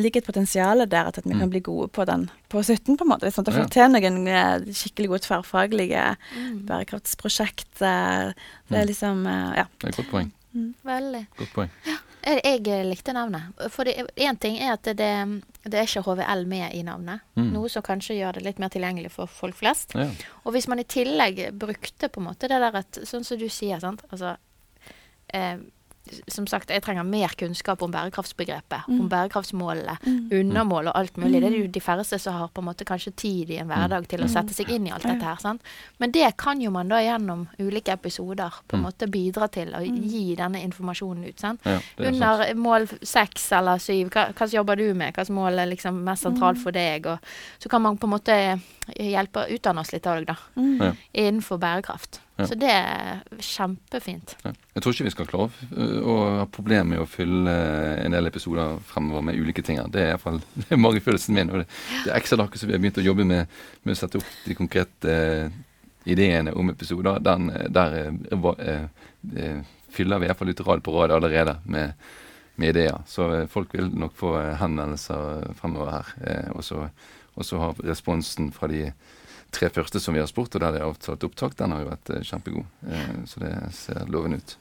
ligger 0.00 0.22
et 0.22 0.28
potensial 0.28 0.84
der 0.86 1.10
at, 1.10 1.20
vi 1.24 1.34
mm. 1.34 1.40
kan 1.40 1.52
bli 1.52 1.62
gode 1.66 1.88
på 1.88 2.04
den 2.08 2.28
på 2.52 2.62
17, 2.62 2.96
på 2.96 3.04
en 3.04 3.10
måte. 3.10 3.30
Sånn 3.34 3.46
at 3.46 3.54
får 3.56 3.70
til 3.74 3.92
noen 3.92 4.26
eh, 4.30 4.66
skikkelig 4.76 5.12
gode 5.12 5.24
tverrfaglige 5.26 6.08
mm. 6.16 6.58
bærekraftsprosjekt. 6.68 7.70
Det 7.78 7.92
er 7.92 8.34
mm. 8.72 8.82
liksom 8.92 9.24
eh, 9.30 9.62
Ja. 9.62 9.68
Det 9.76 9.88
er 9.88 9.94
et 9.94 10.02
godt 10.02 10.12
poeng. 10.12 10.32
Mm. 10.56 10.70
Veldig. 10.88 11.24
Godt 11.40 11.56
poeng. 11.56 11.72
Ja. 11.86 11.96
Jeg, 12.26 12.62
jeg 12.66 12.86
likte 12.88 13.14
navnet. 13.14 13.52
For 13.70 13.86
én 13.86 14.38
ting 14.42 14.56
er 14.58 14.72
at 14.74 14.88
det, 14.98 15.10
det, 15.62 15.76
er 15.76 15.84
ikke 15.86 16.02
HVL 16.08 16.42
med 16.50 16.74
i 16.74 16.82
navnet. 16.86 17.22
Mm. 17.38 17.52
Noe 17.54 17.70
som 17.70 17.84
kanskje 17.86 18.16
gjør 18.18 18.38
det 18.38 18.46
litt 18.48 18.58
mer 18.62 18.72
tilgjengelig 18.74 19.12
for 19.14 19.30
folk 19.30 19.54
flest. 19.60 19.94
Ja. 19.94 20.08
Og 20.42 20.56
hvis 20.56 20.66
man 20.66 20.82
i 20.82 20.88
tillegg 20.90 21.44
brukte 21.54 22.10
på 22.10 22.22
en 22.22 22.26
måte 22.32 22.50
det 22.50 22.58
der 22.62 22.82
at 22.82 22.98
Sånn 23.06 23.26
som 23.26 23.38
du 23.38 23.46
sier, 23.52 23.78
sant. 23.82 24.02
Altså 24.10 24.34
eh, 25.30 25.62
som 26.28 26.46
sagt, 26.46 26.70
jeg 26.70 26.82
trenger 26.84 27.06
mer 27.06 27.32
kunnskap 27.38 27.82
om 27.82 27.92
bærekraftsbegrepet, 27.92 28.86
mm. 28.88 29.00
om 29.00 29.08
bærekraftsmålene, 29.10 29.96
mm. 30.02 30.18
undermål 30.38 30.90
og 30.90 30.98
alt 30.98 31.16
mulig. 31.20 31.40
Det 31.42 31.48
er 31.50 31.56
jo 31.56 31.66
mm. 31.66 31.72
de 31.74 31.82
færreste 31.82 32.18
som 32.22 32.36
har 32.38 32.50
på 32.54 32.62
en 32.62 32.68
måte 32.68 32.86
kanskje 32.88 33.12
tid 33.18 33.52
i 33.54 33.58
en 33.62 33.70
hverdag 33.70 34.08
til 34.10 34.24
å 34.24 34.28
sette 34.30 34.54
seg 34.56 34.70
inn 34.74 34.88
i 34.88 34.92
alt 34.94 35.06
dette 35.06 35.26
her. 35.26 35.40
Sant? 35.42 35.64
Men 36.02 36.14
det 36.14 36.28
kan 36.40 36.60
jo 36.62 36.72
man 36.74 36.92
da 36.92 37.00
gjennom 37.04 37.46
ulike 37.58 37.94
episoder 37.94 38.60
på 38.66 38.76
en 38.76 38.84
mm. 38.84 38.86
måte 38.88 39.10
bidra 39.12 39.48
til 39.52 39.72
å 39.74 39.82
mm. 39.82 40.02
gi 40.12 40.24
denne 40.38 40.62
informasjonen 40.66 41.26
ut. 41.26 41.40
Sant? 41.42 41.66
Ja, 41.66 41.78
Under 42.02 42.44
sant. 42.44 42.62
mål 42.62 42.88
seks 43.02 43.50
eller 43.56 43.82
syv, 43.82 44.12
hva, 44.14 44.28
hva 44.36 44.50
jobber 44.52 44.80
du 44.80 44.88
med? 44.94 45.16
Hva 45.16 45.26
mål 45.34 45.64
er 45.64 45.72
liksom 45.72 46.02
mest 46.06 46.26
sentralt 46.26 46.62
for 46.62 46.76
deg? 46.76 47.08
Og 47.10 47.62
så 47.62 47.72
kan 47.72 47.82
man 47.84 47.98
på 47.98 48.08
en 48.08 48.14
måte 48.16 48.38
hjelpe 48.94 49.42
å 49.42 49.50
utdanne 49.56 49.82
oss 49.82 49.92
litt 49.94 50.06
av 50.06 50.22
det, 50.22 50.36
Ja. 50.56 50.92
Innenfor 51.16 51.58
bærekraft. 51.58 52.20
Ja. 52.36 52.46
Så 52.46 52.56
det 52.60 52.68
er 52.68 53.22
kjempefint. 53.40 54.34
Ja. 54.44 54.50
Jeg 54.76 54.84
tror 54.84 54.92
ikke 54.92 55.06
vi 55.06 55.12
skal 55.14 55.28
klare 55.30 56.00
å 56.04 56.16
ha 56.42 56.48
problemer 56.52 56.90
med 56.90 57.00
å 57.00 57.08
fylle 57.08 57.54
en 58.02 58.12
del 58.12 58.28
episoder 58.28 58.76
fremover 58.84 59.24
med 59.24 59.40
ulike 59.40 59.64
ting. 59.64 59.80
Det 59.92 60.02
er 60.02 60.10
iallfall 60.12 60.42
magefølelsen 60.84 61.36
min. 61.36 61.52
Og 61.52 61.62
det, 61.62 61.68
det 62.04 62.10
er 62.12 62.18
ekstra 62.18 62.42
dager 62.42 62.60
som 62.60 62.68
vi 62.68 62.76
har 62.76 62.82
begynt 62.84 63.00
å 63.00 63.06
jobbe 63.06 63.24
med, 63.28 63.56
med 63.86 63.96
å 63.96 64.00
sette 64.02 64.20
opp 64.20 64.28
de 64.44 64.58
konkrete 64.58 65.16
eh, 65.16 65.56
ideene 66.06 66.52
om 66.52 66.70
episoder. 66.70 67.18
Den, 67.24 67.48
der 67.72 67.98
eh, 68.02 68.46
eh, 68.58 68.84
eh, 69.36 69.58
fyller 69.96 70.20
vi 70.20 70.28
iallfall 70.28 70.52
ut 70.52 70.64
rad 70.68 70.84
på 70.84 70.94
rad 70.94 71.16
allerede 71.16 71.56
med, 71.64 71.92
med 72.60 72.74
ideer. 72.74 73.00
Så 73.08 73.30
eh, 73.32 73.48
folk 73.50 73.74
vil 73.74 73.90
nok 73.96 74.16
få 74.16 74.36
henvendelser 74.60 75.54
fremover 75.56 75.96
her. 75.98 76.52
og 76.54 77.44
så 77.44 77.58
har 77.64 77.80
responsen 77.84 78.52
fra 78.52 78.68
de 78.68 78.90
tre 79.54 79.70
første 79.72 80.00
som 80.02 80.16
vi 80.16 80.22
har 80.22 80.30
spurt, 80.30 80.54
og 80.56 80.62
der 80.62 80.74
det 80.74 80.82
er 80.82 80.88
avtalt 80.88 81.24
opptak, 81.26 81.56
den 81.58 81.74
har 81.74 81.84
jo 81.84 81.92
vært 81.92 82.12
eh, 82.14 82.24
kjempegod. 82.26 82.66
Eh, 82.90 83.14
så 83.30 83.44
det 83.44 83.54
ser 83.76 84.10
lovende 84.12 84.40
ut. 84.40 84.56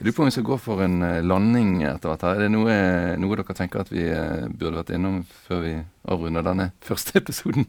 Jeg 0.00 0.06
lurer 0.06 0.16
på 0.16 0.24
om 0.24 0.30
vi 0.30 0.36
skal 0.38 0.48
gå 0.48 0.56
for 0.62 0.82
en 0.84 1.02
eh, 1.06 1.20
landing 1.24 1.82
etter 1.84 2.12
hvert. 2.12 2.24
her. 2.24 2.38
Er 2.38 2.46
det 2.46 2.54
noe, 2.54 2.78
noe, 3.20 3.36
dere 3.36 3.58
tenker 3.58 3.84
at 3.84 3.92
vi 3.92 4.08
burde 4.48 4.80
vært 4.80 4.96
innom 4.96 5.22
før 5.46 5.62
vi 5.66 5.76
avrunder 6.08 6.46
denne 6.46 6.72
første 6.88 7.20
episoden? 7.20 7.68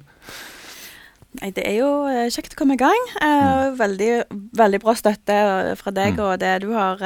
Nei, 1.39 1.47
Det 1.55 1.63
er 1.63 1.77
jo 1.77 1.89
kjekt 2.27 2.57
å 2.57 2.59
komme 2.59 2.75
i 2.75 2.79
gang. 2.79 3.05
Mm. 3.23 3.77
Veldig, 3.79 4.09
veldig, 4.59 4.81
bra 4.83 4.95
støtte 4.99 5.37
fra 5.79 5.93
deg 5.95 6.17
mm. 6.17 6.23
og 6.25 6.33
det 6.41 6.49
du 6.65 6.73
har 6.75 6.99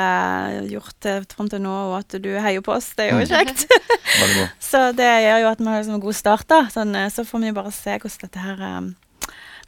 gjort 0.65 1.09
fram 1.29 1.51
til 1.51 1.61
nå, 1.61 1.75
og 1.91 1.99
at 1.99 2.17
du 2.23 2.31
heier 2.41 2.65
på 2.65 2.73
oss. 2.73 2.87
Det 2.97 3.05
er 3.05 3.13
jo 3.13 3.21
mm. 3.21 3.29
kjekt. 3.29 3.67
så 4.71 4.87
det 4.97 5.11
gjør 5.27 5.43
jo 5.43 5.51
at 5.51 5.61
vi 5.61 5.69
har 5.69 5.77
liksom 5.77 5.99
en 5.99 6.05
god 6.07 6.17
start. 6.17 6.49
da. 6.49 6.63
Sånn, 6.73 6.97
så 7.13 7.27
får 7.29 7.45
vi 7.45 7.57
bare 7.61 7.73
se 7.75 7.99
hvordan 8.01 8.25
dette 8.25 8.47
her 8.47 8.65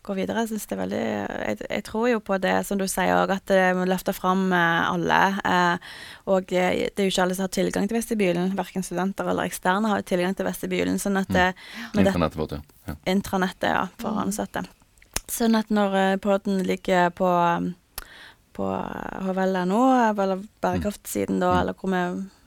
gå 0.07 0.15
videre. 0.17 0.45
Jeg, 0.47 0.61
det 0.63 0.75
er 0.75 0.81
veldig, 0.81 1.01
jeg, 1.03 1.59
jeg, 1.67 1.85
tror 1.87 2.07
jo 2.11 2.21
på 2.23 2.39
det 2.43 2.55
som 2.67 2.79
du 2.79 2.85
sier 2.89 3.15
òg, 3.17 3.33
at 3.35 3.45
det 3.51 3.63
må 3.77 3.87
løfte 3.89 4.15
fram 4.15 4.47
eh, 4.55 4.87
alle. 4.87 5.19
Eh, 5.43 5.89
og 6.31 6.49
det 6.51 6.63
er 6.63 7.05
jo 7.05 7.11
ikke 7.11 7.25
alle 7.25 7.37
som 7.37 7.47
har 7.47 7.53
tilgang 7.57 7.89
til 7.89 7.99
vestibylen. 7.99 8.55
Verken 8.57 8.85
studenter 8.85 9.29
eller 9.31 9.49
eksterne 9.49 9.91
har 9.91 10.05
tilgang 10.07 10.37
til 10.37 10.47
vestibylen. 10.47 11.01
sånn 11.01 11.19
at 11.21 11.31
mm. 11.31 11.99
Intranettet 11.99 12.39
vårt, 12.39 12.57
ja. 12.87 12.97
Intranettet, 13.07 13.69
ja, 13.73 13.85
for 14.01 14.23
ansatte. 14.23 14.63
Sånn 15.27 15.59
at 15.59 15.73
når 15.73 15.99
eh, 15.99 16.15
poden 16.23 16.63
ligger 16.67 17.11
på 17.15 17.27
på 18.57 18.71
HVL.no, 19.27 19.83
eller 20.09 20.41
bærekraftsiden 20.63 21.39
da, 21.39 21.53
mm. 21.53 21.61
eller 21.61 21.77
hvor 21.77 21.93
vi 21.93 22.01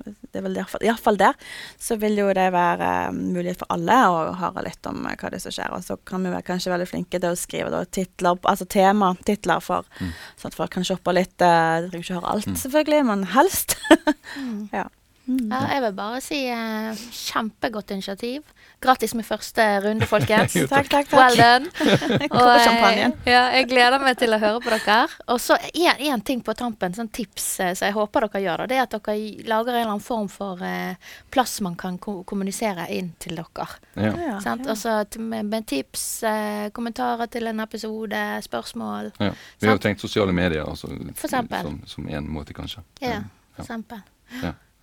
det 0.05 0.41
er 0.41 0.45
vel 0.47 0.59
iallfall 0.87 1.19
der, 1.21 1.37
så 1.81 1.97
vil 2.01 2.19
jo 2.21 2.29
det 2.37 2.47
være 2.55 3.11
um, 3.11 3.19
mulighet 3.35 3.61
for 3.61 3.73
alle 3.75 3.97
å 4.09 4.21
høre 4.41 4.65
litt 4.67 4.87
om 4.89 5.03
uh, 5.05 5.13
hva 5.13 5.31
det 5.33 5.41
er 5.41 5.45
som 5.45 5.55
skjer. 5.55 5.75
Og 5.77 5.85
så 5.87 5.99
kan 6.09 6.25
vi 6.25 6.33
være 6.33 6.47
kanskje 6.47 6.73
veldig 6.73 6.89
flinke 6.89 7.21
til 7.21 7.35
å 7.35 7.39
skrive 7.39 7.73
da, 7.75 7.83
titler, 7.85 8.39
altså 8.49 8.69
tematitler 8.71 9.65
for 9.65 9.89
mm. 10.01 10.15
sånn 10.41 10.53
at 10.53 10.59
folk 10.61 10.73
kan 10.77 10.87
shoppe 10.87 11.15
litt. 11.17 11.37
Uh, 11.43 11.91
trenger 11.91 12.07
ikke 12.07 12.21
høre 12.21 12.33
alt, 12.37 12.49
mm. 12.49 12.59
selvfølgelig, 12.63 13.03
men 13.11 13.29
helst. 13.35 13.77
mm. 14.39 14.63
ja. 14.77 14.87
Mm. 15.31 15.51
Ja, 15.53 15.61
jeg 15.77 15.83
vil 15.85 15.93
bare 15.95 16.21
si 16.25 16.39
eh, 16.51 17.03
kjempegodt 17.15 17.93
initiativ. 17.95 18.43
Gratis 18.83 19.13
med 19.15 19.27
første 19.29 19.65
runde, 19.85 20.07
folkens. 20.11 20.57
takk, 20.73 20.89
takk, 20.91 21.11
takk. 21.11 21.13
Well 21.15 21.37
done. 21.39 21.71
Og, 22.41 22.51
eh, 22.57 23.05
ja, 23.29 23.43
jeg 23.55 23.69
gleder 23.71 24.03
meg 24.03 24.19
til 24.19 24.35
å 24.35 24.41
høre 24.43 24.63
på 24.65 24.73
dere. 24.73 25.05
Og 25.31 25.39
så 25.43 25.59
én 25.71 26.25
ting 26.27 26.43
på 26.43 26.55
tampen, 26.59 26.97
sånn 26.97 27.13
tips 27.15 27.49
eh, 27.63 27.73
som 27.79 27.87
jeg 27.91 27.97
håper 27.99 28.27
dere 28.27 28.43
gjør. 28.47 28.65
Det 28.71 28.79
er 28.79 28.87
at 28.89 28.97
dere 28.97 29.47
lager 29.47 29.77
en 29.77 29.83
eller 29.85 29.93
annen 29.95 30.05
form 30.05 30.31
for 30.33 30.65
eh, 30.67 31.13
plass 31.31 31.61
man 31.63 31.77
kan 31.79 32.01
ko 32.03 32.21
kommunisere 32.27 32.89
inn 32.97 33.13
til 33.23 33.39
dere. 33.39 33.69
Ja. 33.95 34.11
Ja, 34.11 34.57
ja. 34.57 34.75
så 34.75 34.97
med, 35.21 35.47
med 35.47 35.67
tips, 35.69 36.07
uh, 36.27 36.69
kommentarer 36.75 37.31
til 37.31 37.47
en 37.51 37.61
episode, 37.63 38.23
spørsmål. 38.43 39.13
Ja. 39.21 39.31
Vi 39.61 39.69
har 39.69 39.79
jo 39.79 39.83
tenkt 39.83 40.03
sosiale 40.03 40.35
medier 40.35 40.67
altså, 40.67 40.91
for 41.15 41.29
eksempel. 41.29 41.63
som, 41.69 41.79
som 41.87 42.09
en 42.11 42.33
måte, 42.33 42.57
kanskje. 42.57 42.83
Ja, 43.05 43.21
for 43.55 43.67
eksempel. 43.69 44.03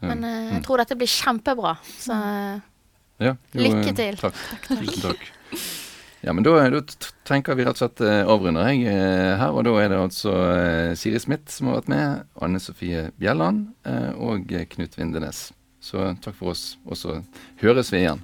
Men 0.05 0.23
uh, 0.25 0.53
jeg 0.55 0.63
tror 0.67 0.83
dette 0.83 0.97
blir 0.99 1.09
kjempebra. 1.09 1.73
Så 1.97 2.15
ja, 3.17 3.33
jo, 3.33 3.63
Lykke 3.63 3.93
til. 3.97 4.19
Takk. 4.21 4.39
Tusen 4.69 5.03
takk. 5.09 5.27
Ja, 6.25 6.33
men 6.33 6.43
da, 6.43 6.57
da, 6.69 6.81
tenker 7.27 7.55
vi 7.55 7.65
rett 7.65 7.77
og 7.77 7.83
slett 7.83 8.01
uh, 8.03 8.29
avrunder 8.29 8.71
jeg 8.71 8.87
uh, 8.89 9.37
her. 9.39 9.53
Og 9.53 9.67
da 9.67 9.75
er 9.81 9.91
det 9.93 9.99
altså 10.01 10.33
uh, 10.33 10.95
Siri 10.97 11.21
Smith 11.23 11.53
som 11.53 11.69
har 11.69 11.81
vært 11.81 11.91
med, 11.93 12.25
Anne 12.43 12.61
Sofie 12.61 13.09
Bjelland 13.21 13.69
og 14.17 14.49
Knut 14.73 14.97
Vindenes. 14.97 15.47
Så 15.79 16.09
takk 16.23 16.35
for 16.39 16.51
oss, 16.55 16.73
og 16.89 16.97
så 16.99 17.21
høres 17.61 17.93
vi 17.93 18.03
igjen. 18.03 18.23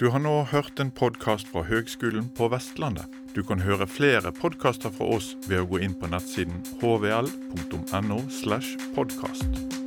Du 0.00 0.08
har 0.10 0.22
nå 0.24 0.32
hørt 0.50 0.80
en 0.80 0.90
podkast 0.94 1.50
fra 1.52 1.66
Høgskolen 1.68 2.30
på 2.38 2.48
Vestlandet. 2.50 3.12
Du 3.36 3.42
kan 3.46 3.60
høre 3.62 3.86
flere 3.86 4.32
podkaster 4.34 4.94
fra 4.94 5.10
oss 5.18 5.34
ved 5.46 5.60
å 5.62 5.68
gå 5.68 5.82
inn 5.84 5.98
på 5.98 6.10
nettsiden 6.10 6.64
hvl.no. 6.80 8.18
slash 8.40 8.74
podkast. 8.96 9.81